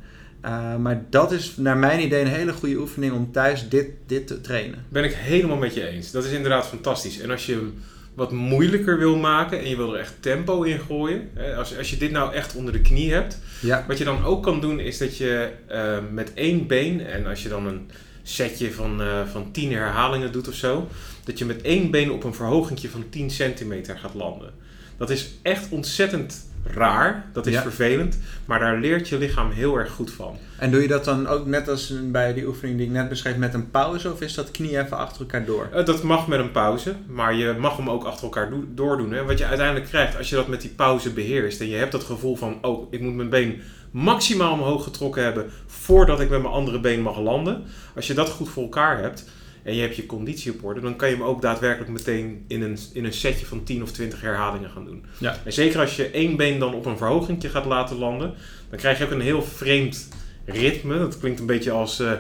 Maar 0.79 1.03
dat 1.11 1.33
is 1.33 1.53
naar 1.57 1.77
mijn 1.77 2.00
idee 2.03 2.21
een 2.21 2.27
hele 2.27 2.53
goede 2.53 2.77
oefening 2.77 3.12
om 3.12 3.33
thuis 3.33 3.69
dit, 3.69 3.87
dit 4.07 4.27
te 4.27 4.41
trainen. 4.41 4.85
Ben 4.89 5.05
ik 5.05 5.12
helemaal 5.12 5.57
met 5.57 5.75
je 5.75 5.87
eens. 5.89 6.11
Dat 6.11 6.25
is 6.25 6.31
inderdaad 6.33 6.67
fantastisch. 6.67 7.19
En 7.21 7.31
als 7.31 7.47
je 7.47 7.53
hem 7.55 7.75
wat 8.14 8.33
moeilijker 8.33 8.99
wil 8.99 9.17
maken 9.17 9.59
en 9.59 9.69
je 9.69 9.76
wil 9.76 9.95
er 9.95 10.00
echt 10.00 10.14
tempo 10.21 10.62
in 10.62 10.81
gooien. 10.81 11.31
hè, 11.35 11.57
Als, 11.57 11.79
als 11.79 11.90
je 11.90 11.97
dit 11.97 12.11
nou 12.11 12.35
echt 12.35 12.55
onder 12.55 12.73
de 12.73 12.81
knie 12.81 13.12
hebt. 13.12 13.38
Ja, 13.61 13.85
Wat 13.88 13.99
je 13.99 14.05
dan 14.05 14.25
ook 14.25 14.43
kan 14.43 14.61
doen 14.61 14.81
is 14.81 14.99
dat 14.99 15.17
je 15.17 15.50
eh, 15.67 15.99
met 16.12 16.35
één 16.35 16.67
been, 16.67 17.07
en 17.07 17.26
als 17.26 17.43
je 17.43 17.49
dan 17.49 17.67
een 17.67 17.90
setje 18.23 18.73
van, 18.73 19.02
eh, 19.02 19.26
van 19.33 19.50
10 19.52 19.73
herhalingen 19.73 20.33
doet 20.33 20.49
of 20.49 20.55
zo, 20.55 20.88
dat 21.25 21.38
je 21.38 21.45
met 21.45 21.62
één 21.62 21.90
been 21.90 22.11
op 22.12 22.25
een 22.25 22.35
verhogingje 22.35 22.88
van 22.88 23.05
10 23.11 23.31
centimeter 23.31 23.99
gaat 23.99 24.14
landen. 24.14 24.50
Dat 24.97 25.11
is 25.11 25.31
echt 25.43 25.71
ontzettend 25.71 26.49
raar, 26.64 27.25
dat 27.33 27.47
is 27.47 27.52
Ja. 27.52 27.62
vervelend, 27.62 28.19
maar 28.45 28.59
daar 28.59 28.79
leert 28.79 29.09
je 29.09 29.19
lichaam 29.19 29.50
heel 29.50 29.76
erg 29.76 29.90
goed 29.93 30.11
van. 30.11 30.38
en 30.59 30.71
doe 30.71 30.83
je 30.83 30.88
dat 30.88 31.05
dan 31.05 31.26
ook 31.26 31.47
net 31.47 31.69
als 31.69 31.95
bij 32.02 32.35
die 32.35 32.47
oefening 32.47 32.76
die 32.79 32.87
ik 32.87 32.93
net 32.93 33.09
beschreef 33.09 33.37
met 33.37 33.55
een 33.55 33.71
pauze? 33.71 34.12
Of 34.12 34.21
is 34.21 34.35
dat 34.35 34.50
knie 34.50 34.79
even 34.79 34.97
achter 34.97 35.21
elkaar 35.21 35.45
door? 35.45 35.69
Eh, 35.73 35.85
dat 35.85 36.02
mag 36.02 36.26
met 36.26 36.38
een 36.40 36.50
pauze, 36.50 36.95
maar 37.07 37.35
je 37.35 37.55
mag 37.59 37.76
hem 37.76 37.90
ook 37.90 38.05
achter 38.05 38.25
elkaar 38.25 38.50
do- 38.50 38.64
doordoen. 38.75 39.12
Hè. 39.12 39.25
Wat 39.25 39.38
je 39.38 39.47
uiteindelijk 39.47 39.87
krijgt 39.88 40.17
als 40.19 40.29
je 40.29 40.35
dat 40.37 40.49
met 40.49 40.61
die 40.61 40.71
pauze 40.71 41.11
beheerst 41.12 41.61
en 41.61 41.69
je 41.69 41.76
hebt 41.76 41.93
dat 41.93 42.05
gevoel 42.05 42.37
van, 42.37 42.59
oh, 42.62 42.93
ik 42.93 43.00
moet 43.00 43.14
mijn 43.14 43.29
been 43.29 43.61
maximaal 43.90 44.52
omhoog 44.52 44.85
getrokken 44.85 45.23
hebben 45.23 45.50
voordat 45.67 46.21
ik 46.21 46.31
met 46.31 46.43
mijn 46.43 46.55
andere 46.55 46.81
been 46.81 47.00
mag 47.02 47.19
landen. 47.21 47.62
Als 47.95 48.07
je 48.07 48.14
dat 48.14 48.29
goed 48.29 48.49
voor 48.49 48.62
elkaar 48.62 48.99
hebt 49.02 49.25
en 49.62 49.75
je 49.75 49.81
hebt 49.81 49.97
je 49.97 50.07
conditie 50.07 50.52
op 50.52 50.64
orde, 50.64 50.81
dan 50.81 50.97
kan 50.97 51.09
je 51.09 51.14
hem 51.14 51.25
ook 51.25 51.43
daadwerkelijk 51.43 51.90
meteen 51.90 52.45
in 52.49 52.62
een, 52.62 52.79
in 52.93 53.05
een 53.05 53.12
setje 53.12 53.47
van 53.47 53.64
10 53.64 53.83
of 53.83 53.90
20 53.93 54.21
herhalingen 54.21 54.71
gaan 54.71 54.85
doen. 54.85 55.05
Ja. 55.19 55.37
En 55.45 55.52
zeker 55.52 55.81
als 55.81 55.97
je 55.97 56.11
één 56.11 56.37
been 56.37 56.59
dan 56.59 56.75
op 56.75 56.87
een 56.87 56.97
verhogingje 56.99 57.49
gaat 57.49 57.64
laten 57.64 57.97
landen, 57.97 58.35
dan 58.71 58.79
krijg 58.79 58.99
je 58.99 59.05
ook 59.05 59.11
een 59.11 59.21
heel 59.21 59.43
vreemd 59.43 60.09
ritme. 60.45 60.99
Dat 60.99 61.19
klinkt 61.19 61.40
een 61.40 61.47
beetje 61.47 61.71
als... 61.71 62.00
eh, 62.00 62.12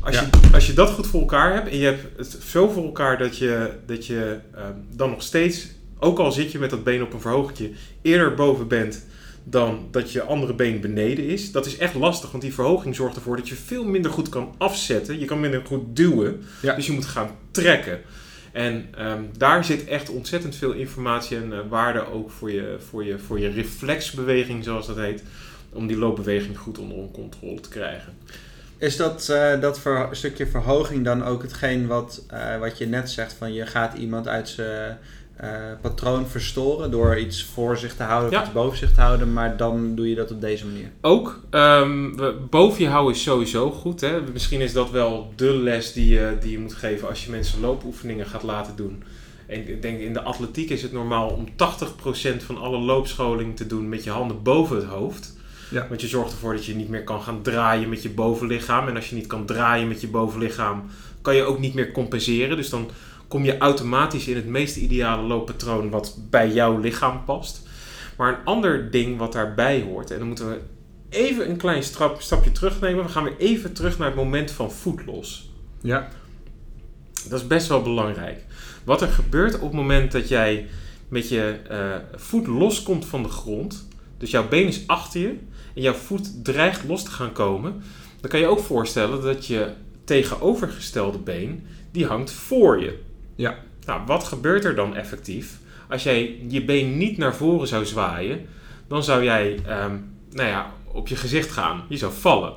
als, 0.00 0.14
Ja. 0.14 0.20
je, 0.22 0.48
als 0.52 0.66
je 0.66 0.72
dat 0.72 0.90
goed 0.90 1.06
voor 1.06 1.20
elkaar 1.20 1.54
hebt 1.54 1.68
en 1.68 1.76
je 1.76 1.84
hebt 1.84 2.18
het 2.18 2.38
zo 2.46 2.68
voor 2.68 2.84
elkaar 2.84 3.18
dat 3.18 3.38
je, 3.38 3.70
dat 3.86 4.06
je 4.06 4.38
ehm, 4.54 4.72
dan 4.96 5.10
nog 5.10 5.22
steeds, 5.22 5.66
ook 5.98 6.18
al 6.18 6.32
zit 6.32 6.52
je 6.52 6.58
met 6.58 6.70
dat 6.70 6.84
been 6.84 7.02
op 7.02 7.12
een 7.12 7.20
verhoogtje, 7.20 7.70
eerder 8.02 8.34
boven 8.34 8.68
bent 8.68 9.06
dan 9.50 9.88
dat 9.90 10.12
je 10.12 10.22
andere 10.22 10.54
been 10.54 10.80
beneden 10.80 11.24
is. 11.26 11.52
Dat 11.52 11.66
is 11.66 11.76
echt 11.76 11.94
lastig, 11.94 12.30
want 12.30 12.42
die 12.42 12.54
verhoging 12.54 12.94
zorgt 12.94 13.16
ervoor 13.16 13.36
dat 13.36 13.48
je 13.48 13.54
veel 13.54 13.84
minder 13.84 14.10
goed 14.10 14.28
kan 14.28 14.54
afzetten. 14.58 15.18
Je 15.18 15.24
kan 15.24 15.40
minder 15.40 15.62
goed 15.66 15.96
duwen, 15.96 16.42
Ja. 16.62 16.74
dus 16.74 16.86
je 16.86 16.92
moet 16.92 17.04
gaan 17.06 17.30
trekken. 17.50 18.00
En 18.52 18.86
ehm, 18.96 19.22
daar 19.36 19.64
zit 19.64 19.84
echt 19.84 20.10
ontzettend 20.10 20.56
veel 20.56 20.72
informatie 20.72 21.36
en 21.36 21.52
eh, 21.52 21.58
waarde 21.68 22.06
ook 22.12 22.30
voor 22.30 22.50
je, 22.52 22.76
voor, 22.90 23.04
je, 23.04 23.18
voor 23.18 23.40
je 23.40 23.48
reflexbeweging, 23.48 24.64
zoals 24.64 24.86
dat 24.86 24.96
heet. 24.96 25.22
Om 25.72 25.86
die 25.86 25.96
loopbeweging 25.96 26.58
goed 26.58 26.78
onder 26.78 27.10
controle 27.12 27.60
te 27.60 27.68
krijgen. 27.68 28.12
Is 28.78 28.96
dat, 28.96 29.28
eh, 29.28 29.60
dat 29.60 29.80
ver- 29.80 30.08
stukje 30.16 30.46
verhoging 30.46 31.04
dan 31.04 31.24
ook 31.24 31.42
hetgeen 31.42 31.86
wat, 31.86 32.24
eh, 32.28 32.58
wat 32.58 32.78
je 32.78 32.86
net 32.86 33.10
zegt 33.10 33.32
van 33.32 33.52
je 33.52 33.66
gaat 33.66 33.98
iemand 33.98 34.28
uit 34.28 34.48
zijn 34.48 34.98
eh, 35.38 35.50
patroon 35.80 36.26
verstoren 36.26 36.90
door 36.90 37.18
iets 37.18 37.44
voor 37.44 37.76
zich 37.76 37.94
te 37.96 38.02
houden 38.02 38.30
Ja. 38.30 38.38
of 38.38 38.44
iets 38.44 38.52
boven 38.54 38.78
zich 38.78 38.92
te 38.94 39.00
houden, 39.00 39.32
maar 39.32 39.56
dan 39.56 39.94
doe 39.94 40.08
je 40.08 40.14
dat 40.14 40.30
op 40.30 40.40
deze 40.40 40.66
manier. 40.66 40.90
Ook, 41.00 41.40
we- 41.50 42.34
boven 42.50 42.82
je 42.82 42.88
houden 42.88 43.14
is 43.14 43.22
sowieso 43.22 43.70
goed. 43.70 44.00
Hè? 44.00 44.20
Misschien 44.32 44.60
is 44.60 44.72
dat 44.72 44.90
wel 44.90 45.32
de 45.36 45.52
les 45.56 45.92
die 45.92 46.08
je, 46.08 46.36
die 46.40 46.50
je 46.50 46.58
moet 46.58 46.74
geven 46.74 47.08
als 47.08 47.24
je 47.24 47.30
mensen 47.30 47.60
loopoefeningen 47.60 48.26
gaat 48.26 48.42
laten 48.42 48.76
doen. 48.76 49.02
En 49.46 49.68
ik 49.68 49.82
denk 49.82 50.00
in 50.00 50.12
de 50.12 50.22
atletiek 50.22 50.70
is 50.70 50.82
het 50.82 50.92
normaal 50.92 51.28
om 51.28 51.46
80% 51.56 52.42
van 52.42 52.58
alle 52.58 52.78
loopscholing 52.78 53.56
te 53.56 53.66
doen 53.66 53.88
met 53.88 54.04
je 54.04 54.10
handen 54.10 54.42
boven 54.42 54.76
het 54.76 54.84
hoofd. 54.84 55.36
Ja. 55.70 55.86
Want 55.88 56.00
je 56.00 56.06
zorgt 56.06 56.32
ervoor 56.32 56.52
dat 56.54 56.64
je 56.64 56.74
niet 56.74 56.88
meer 56.88 57.04
kan 57.04 57.22
gaan 57.22 57.42
draaien 57.42 57.88
met 57.88 58.02
je 58.02 58.10
bovenlichaam. 58.10 58.88
En 58.88 58.96
als 58.96 59.08
je 59.08 59.14
niet 59.14 59.26
kan 59.26 59.46
draaien 59.46 59.88
met 59.88 60.00
je 60.00 60.08
bovenlichaam, 60.08 60.82
kan 61.22 61.36
je 61.36 61.42
ook 61.42 61.58
niet 61.58 61.74
meer 61.74 61.92
compenseren. 61.92 62.56
Dus 62.56 62.70
dan 62.70 62.90
kom 63.28 63.44
je 63.44 63.58
automatisch 63.58 64.28
in 64.28 64.36
het 64.36 64.46
meest 64.46 64.76
ideale 64.76 65.22
looppatroon 65.22 65.90
wat 65.90 66.18
bij 66.30 66.52
jouw 66.52 66.78
lichaam 66.78 67.24
past. 67.24 67.66
Maar 68.16 68.32
een 68.32 68.44
ander 68.44 68.90
ding 68.90 69.18
wat 69.18 69.32
daarbij 69.32 69.82
hoort, 69.82 70.10
en 70.10 70.18
dan 70.18 70.26
moeten 70.26 70.50
we 70.50 70.60
even 71.08 71.50
een 71.50 71.56
klein 71.56 71.82
strap, 71.82 72.20
stapje 72.20 72.52
terugnemen. 72.52 73.04
We 73.04 73.10
gaan 73.10 73.24
weer 73.24 73.36
even 73.38 73.72
terug 73.72 73.98
naar 73.98 74.06
het 74.06 74.16
moment 74.16 74.50
van 74.50 74.72
voetlos. 74.72 75.50
Ja. 75.80 76.08
Dat 77.28 77.40
is 77.40 77.46
best 77.46 77.68
wel 77.68 77.82
belangrijk. 77.82 78.44
Wat 78.84 79.02
er 79.02 79.08
gebeurt 79.08 79.54
op 79.54 79.60
het 79.60 79.72
moment 79.72 80.12
dat 80.12 80.28
jij 80.28 80.66
met 81.08 81.28
je 81.28 81.60
eh, 81.68 82.18
voet 82.20 82.46
loskomt 82.46 83.06
van 83.06 83.22
de 83.22 83.28
grond, 83.28 83.88
dus 84.18 84.30
jouw 84.30 84.48
been 84.48 84.66
is 84.66 84.86
achter 84.86 85.20
je 85.20 85.34
en 85.74 85.82
jouw 85.82 85.94
voet 85.94 86.44
dreigt 86.44 86.84
los 86.84 87.02
te 87.04 87.10
gaan 87.10 87.32
komen, 87.32 87.82
dan 88.20 88.30
kan 88.30 88.40
je 88.40 88.46
ook 88.46 88.60
voorstellen 88.60 89.22
dat 89.22 89.46
je 89.46 89.72
tegenovergestelde 90.04 91.18
been, 91.18 91.66
die 91.90 92.06
hangt 92.06 92.30
voor 92.30 92.80
je. 92.80 93.06
Ja. 93.38 93.58
Nou, 93.86 94.00
wat 94.06 94.24
gebeurt 94.24 94.64
er 94.64 94.74
dan 94.74 94.96
effectief? 94.96 95.58
Als 95.88 96.02
jij 96.02 96.40
je 96.48 96.64
been 96.64 96.98
niet 96.98 97.18
naar 97.18 97.34
voren 97.34 97.68
zou 97.68 97.84
zwaaien, 97.84 98.46
dan 98.88 99.04
zou 99.04 99.24
jij 99.24 99.58
ehm, 99.66 99.96
nou 100.30 100.48
ja, 100.48 100.72
op 100.84 101.08
je 101.08 101.16
gezicht 101.16 101.50
gaan. 101.50 101.84
Je 101.88 101.96
zou 101.96 102.12
vallen. 102.12 102.52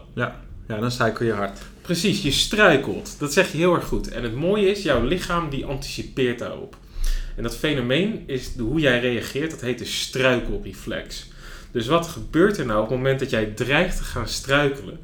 Ja, 0.67 0.77
dan 0.79 0.91
struikel 0.91 1.25
je 1.25 1.33
hard. 1.33 1.59
Precies, 1.81 2.21
je 2.21 2.31
struikelt. 2.31 3.19
Dat 3.19 3.33
zeg 3.33 3.51
je 3.51 3.57
heel 3.57 3.75
erg 3.75 3.85
goed. 3.85 4.07
En 4.07 4.23
het 4.23 4.35
mooie 4.35 4.69
is, 4.69 4.83
jouw 4.83 5.03
lichaam 5.03 5.49
die 5.49 5.65
anticipeert 5.65 6.39
daarop. 6.39 6.77
En 7.35 7.43
dat 7.43 7.57
fenomeen 7.57 8.23
is 8.25 8.53
de, 8.53 8.63
hoe 8.63 8.79
jij 8.79 8.99
reageert, 8.99 9.51
dat 9.51 9.61
heet 9.61 9.79
de 9.79 9.85
struikelreflex. 9.85 11.29
Dus 11.71 11.87
wat 11.87 12.07
gebeurt 12.07 12.57
er 12.57 12.65
nou 12.65 12.81
op 12.81 12.87
het 12.89 12.97
moment 12.97 13.19
dat 13.19 13.29
jij 13.29 13.45
dreigt 13.45 13.97
te 13.97 14.03
gaan 14.03 14.27
struikelen? 14.27 14.99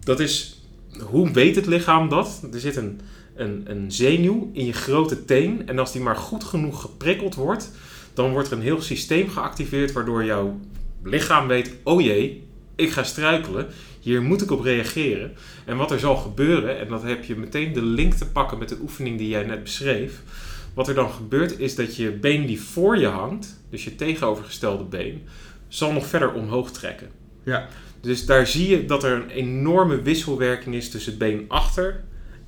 Dat 0.00 0.20
is, 0.20 0.60
hoe 1.00 1.30
weet 1.30 1.56
het 1.56 1.66
lichaam 1.66 2.08
dat? 2.08 2.48
Er 2.52 2.60
zit 2.60 2.76
een, 2.76 3.00
een, 3.34 3.62
een 3.66 3.92
zenuw 3.92 4.50
in 4.52 4.64
je 4.64 4.72
grote 4.72 5.24
teen. 5.24 5.68
En 5.68 5.78
als 5.78 5.92
die 5.92 6.02
maar 6.02 6.16
goed 6.16 6.44
genoeg 6.44 6.80
geprikkeld 6.80 7.34
wordt, 7.34 7.70
dan 8.14 8.30
wordt 8.30 8.50
er 8.50 8.56
een 8.56 8.62
heel 8.62 8.80
systeem 8.80 9.28
geactiveerd 9.28 9.92
waardoor 9.92 10.24
jouw 10.24 10.60
lichaam 11.02 11.46
weet, 11.46 11.74
oh 11.82 12.00
jee, 12.00 12.46
ik 12.74 12.90
ga 12.90 13.02
struikelen. 13.02 13.66
Hier 14.00 14.22
moet 14.22 14.42
ik 14.42 14.50
op 14.50 14.60
reageren. 14.60 15.32
En 15.64 15.76
wat 15.76 15.90
er 15.90 15.98
zal 15.98 16.16
gebeuren, 16.16 16.78
en 16.78 16.88
dat 16.88 17.02
heb 17.02 17.24
je 17.24 17.36
meteen 17.36 17.72
de 17.72 17.82
link 17.82 18.12
te 18.12 18.26
pakken 18.26 18.58
met 18.58 18.68
de 18.68 18.78
oefening 18.82 19.18
die 19.18 19.28
jij 19.28 19.44
net 19.44 19.62
beschreef. 19.62 20.22
Wat 20.74 20.88
er 20.88 20.94
dan 20.94 21.10
gebeurt 21.10 21.58
is 21.58 21.74
dat 21.74 21.96
je 21.96 22.10
been 22.10 22.46
die 22.46 22.60
voor 22.60 22.98
je 22.98 23.06
hangt, 23.06 23.60
dus 23.70 23.84
je 23.84 23.96
tegenovergestelde 23.96 24.84
been, 24.84 25.22
zal 25.68 25.92
nog 25.92 26.06
verder 26.06 26.32
omhoog 26.32 26.70
trekken. 26.70 27.08
Ja. 27.42 27.68
Dus 28.00 28.26
daar 28.26 28.46
zie 28.46 28.68
je 28.68 28.84
dat 28.84 29.04
er 29.04 29.12
een 29.12 29.30
enorme 29.30 30.02
wisselwerking 30.02 30.74
is 30.74 30.90
tussen 30.90 31.10
het 31.10 31.20
been 31.20 31.44
achter 31.48 32.04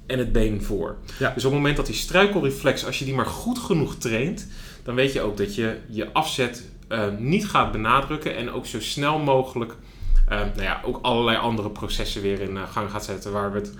en 0.07 0.19
het 0.19 0.33
been 0.33 0.63
voor. 0.63 0.97
Ja. 1.19 1.33
Dus 1.35 1.45
op 1.45 1.51
het 1.51 1.61
moment 1.61 1.77
dat 1.77 1.87
die 1.87 1.95
struikelreflex, 1.95 2.87
als 2.87 2.99
je 2.99 3.05
die 3.05 3.15
maar 3.15 3.27
goed 3.27 3.59
genoeg 3.59 3.97
traint, 3.97 4.47
dan 4.83 4.95
weet 4.95 5.13
je 5.13 5.21
ook 5.21 5.37
dat 5.37 5.55
je 5.55 5.77
je 5.89 6.13
afzet 6.13 6.65
eh, 6.89 7.05
niet 7.19 7.49
gaat 7.49 7.73
benadrukken 7.73 8.37
en 8.37 8.51
ook 8.51 8.67
zo 8.67 8.81
snel 8.81 9.19
mogelijk 9.19 9.75
eh, 10.29 10.39
nou 10.39 10.63
ja, 10.63 10.81
ook 10.85 10.99
allerlei 11.03 11.37
andere 11.37 11.71
processen 11.71 12.23
weer 12.23 12.41
in 12.41 12.57
eh, 12.57 12.63
gang 12.73 12.91
gaat 12.91 13.05
zetten 13.05 13.33
waar 13.33 13.53
we 13.53 13.59
het 13.59 13.73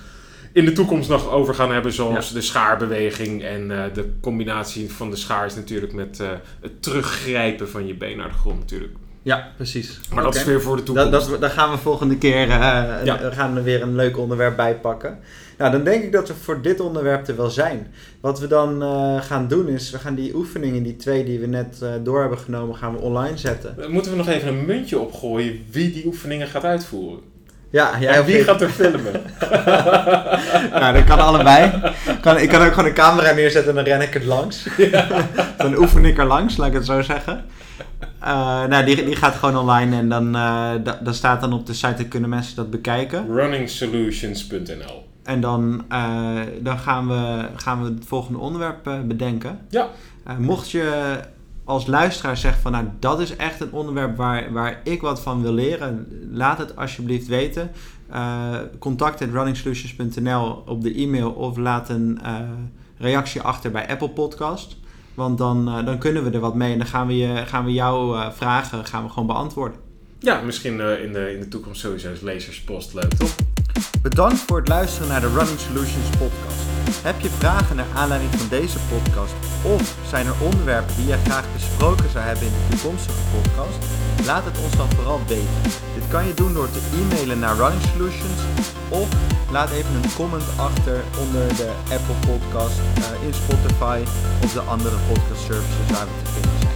in 0.53 0.65
de 0.65 0.73
toekomst 0.73 1.09
nog 1.09 1.31
over 1.31 1.55
gaan 1.55 1.73
hebben, 1.73 1.93
zoals 1.93 2.33
de 2.33 2.41
schaarbeweging 2.41 3.43
en 3.43 3.69
de 3.69 4.11
combinatie 4.21 4.93
van 4.93 5.11
de 5.11 5.17
schaar 5.17 5.47
is 5.47 5.55
natuurlijk 5.55 5.93
met 5.93 6.23
het 6.61 6.83
teruggrijpen 6.83 7.69
van 7.71 7.87
je 7.87 7.95
been 7.95 8.17
naar 8.17 8.29
de 8.29 8.35
grond 8.35 8.59
natuurlijk. 8.59 8.95
Ja, 9.23 9.53
precies. 9.57 10.01
Maar 10.13 10.23
dat 10.23 10.35
is 10.35 10.45
weer 10.45 10.63
voor 10.63 10.77
de 10.77 10.83
toekomst. 10.83 11.11
Dat, 11.11 11.29
dat, 11.29 11.41
daar 11.41 11.51
gaan 11.51 11.71
we 11.71 11.79
volgende 11.79 12.19
keer 12.19 12.49
Ja. 12.49 13.19
we 13.23 13.33
gaan 13.33 13.57
er 13.57 13.63
weer 13.63 13.83
een 13.83 13.95
leuk 13.95 14.19
onderwerp 14.19 14.57
bij 14.57 14.75
pakken. 14.75 15.19
Nou, 15.59 15.73
dan 15.73 15.85
denk 15.85 16.03
ik 16.03 16.13
dat 16.13 16.29
we 16.29 16.35
voor 16.35 16.63
dit 16.63 16.81
onderwerp 16.81 17.29
er 17.29 17.37
wel 17.37 17.51
zijn. 17.51 17.87
Wat 18.21 18.41
we 18.41 18.47
dan 18.47 18.83
eh, 18.83 19.21
gaan 19.21 19.49
doen 19.49 19.69
is, 19.69 19.91
we 19.91 19.99
gaan 19.99 20.15
die 20.15 20.35
oefeningen, 20.35 20.83
die 20.83 20.97
twee 20.97 21.25
die 21.25 21.39
we 21.39 21.47
net 21.47 21.79
eh, 21.83 21.89
door 22.03 22.21
hebben 22.21 22.39
genomen, 22.39 22.77
gaan 22.77 22.93
we 22.93 22.99
online 23.01 23.37
zetten. 23.37 23.75
Dan 23.77 23.91
Moeten 23.91 24.11
we 24.11 24.17
nog 24.17 24.29
even 24.29 24.49
een 24.49 24.65
muntje 24.65 24.99
opgooien 24.99 25.65
wie 25.71 25.93
die 25.93 26.07
oefeningen 26.07 26.47
gaat 26.47 26.65
uitvoeren? 26.65 27.21
Ja, 27.71 27.91
jij 28.01 28.15
en 28.17 28.25
wie 28.25 28.45
gaat 28.45 28.61
er 28.63 28.69
filmen? 28.69 29.13
Nou, 30.81 30.95
dat 30.95 31.05
kan 31.05 31.19
allebei. 31.19 31.71
Kan, 32.21 32.39
ik 32.39 32.49
kan 32.49 32.63
ook 32.67 32.73
gewoon 32.73 32.85
een 32.89 32.95
camera 32.95 33.33
neerzetten 33.33 33.71
en 33.71 33.85
dan 33.85 33.85
ren 33.85 34.01
ik 34.09 34.15
er 34.15 34.25
langs. 34.27 34.67
dan 35.59 35.77
oefen 35.79 36.05
ik 36.05 36.19
er 36.19 36.25
langs, 36.27 36.57
laat 36.57 36.69
ik 36.69 36.75
het 36.75 36.87
zo 36.87 37.03
zeggen. 37.03 37.45
Eh, 38.21 38.65
nou, 38.65 38.85
die, 38.85 39.05
die 39.05 39.17
gaat 39.17 39.35
gewoon 39.35 39.57
online 39.57 39.97
en 39.97 40.09
dan, 40.09 40.27
eh 40.27 40.71
da- 40.85 41.01
dat 41.03 41.15
staat 41.15 41.41
dan 41.41 41.53
op 41.53 41.67
de 41.67 41.75
site, 41.75 41.95
dan 41.97 42.09
kunnen 42.09 42.29
mensen 42.31 42.57
dat 42.57 42.71
bekijken. 42.71 43.27
Runningsolutions.nl 43.35 45.06
En 45.27 45.41
dan, 45.41 45.85
eh, 45.89 46.41
dan 46.61 46.79
gaan, 46.79 47.09
we, 47.09 47.49
gaan 47.57 47.83
we 47.83 47.89
het 47.91 48.05
volgende 48.07 48.39
onderwerp 48.39 48.87
eh, 48.87 49.01
bedenken. 49.01 49.59
Ja. 49.71 49.91
Eh, 50.25 50.37
mocht 50.37 50.71
je 50.71 51.19
als 51.65 51.87
luisteraar 51.87 52.37
zeggen 52.37 52.63
van 52.63 52.73
nou 52.73 52.85
dat 52.99 53.21
is 53.21 53.37
echt 53.37 53.61
een 53.61 53.73
onderwerp 53.73 54.17
waar, 54.17 54.53
waar 54.53 54.81
ik 54.85 55.01
wat 55.01 55.21
van 55.21 55.43
wil 55.43 55.53
leren, 55.53 56.07
laat 56.33 56.59
het 56.59 56.77
alsjeblieft 56.77 57.27
weten. 57.27 57.71
Uh, 58.13 58.55
contact@runningsolutions.nl 58.79 60.63
op 60.67 60.83
de 60.83 60.95
e-mail 60.95 61.31
of 61.31 61.57
laat 61.57 61.89
een 61.89 62.21
reactie 62.99 63.41
achter 63.41 63.71
bij 63.71 63.89
Apple 63.89 64.11
Podcast. 64.11 64.77
Want 65.15 65.39
dan, 65.39 65.85
dan 65.85 65.99
kunnen 65.99 66.25
we 66.25 66.31
er 66.31 66.41
wat 66.41 66.55
mee 66.55 66.73
en 66.73 66.79
dan 66.79 66.87
gaan 66.87 67.07
we, 67.07 67.17
je, 67.17 67.43
gaan 67.47 67.65
we 67.65 67.73
jouw 67.73 68.31
vragen 68.31 68.85
gaan 68.85 69.03
we 69.03 69.09
gewoon 69.09 69.27
beantwoorden. 69.27 69.79
Ja, 70.19 70.41
misschien 70.41 70.81
in, 70.81 71.13
de, 71.13 71.33
in 71.33 71.41
de 71.41 71.49
toekomst 71.49 71.81
sowieso 71.81 72.13
is 72.13 72.21
lezerspost 72.21 72.95
leuk, 72.95 73.15
toch? 73.15 73.35
Bedankt 74.09 74.39
voor 74.39 74.59
het 74.59 74.69
luisteren 74.69 75.09
naar 75.09 75.21
de 75.21 75.33
Running 75.39 75.59
Solutions 75.59 76.09
podcast. 76.19 76.63
Heb 77.03 77.21
je 77.21 77.29
vragen 77.29 77.77
naar 77.77 77.93
aanleiding 77.95 78.35
van 78.35 78.49
deze 78.49 78.79
podcast 78.93 79.35
of 79.63 79.95
zijn 80.09 80.27
er 80.27 80.35
onderwerpen 80.41 80.97
die 80.97 81.07
jij 81.07 81.19
graag 81.25 81.45
besproken 81.53 82.11
zou 82.11 82.25
hebben 82.25 82.47
in 82.47 82.53
de 82.53 82.77
toekomstige 82.77 83.23
podcast? 83.35 83.79
Laat 84.27 84.45
het 84.45 84.59
ons 84.65 84.77
dan 84.77 84.91
vooral 84.91 85.21
weten. 85.27 85.61
Dit 85.95 86.09
kan 86.09 86.27
je 86.27 86.35
doen 86.35 86.53
door 86.55 86.71
te 86.71 86.81
e-mailen 87.01 87.39
naar 87.39 87.57
Running 87.57 87.83
Solutions 87.93 88.41
of 88.89 89.09
laat 89.51 89.71
even 89.71 89.95
een 89.95 90.15
comment 90.17 90.45
achter 90.57 91.05
onder 91.23 91.49
de 91.57 91.71
Apple 91.97 92.19
podcast, 92.29 92.79
eh, 92.79 93.27
in 93.27 93.35
Spotify 93.35 93.99
of 94.45 94.53
de 94.53 94.61
andere 94.61 94.97
podcast 95.09 95.43
services 95.43 95.87
waar 95.93 96.07
we 96.07 96.23
te 96.23 96.31
vinden 96.31 96.61
zijn. 96.61 96.76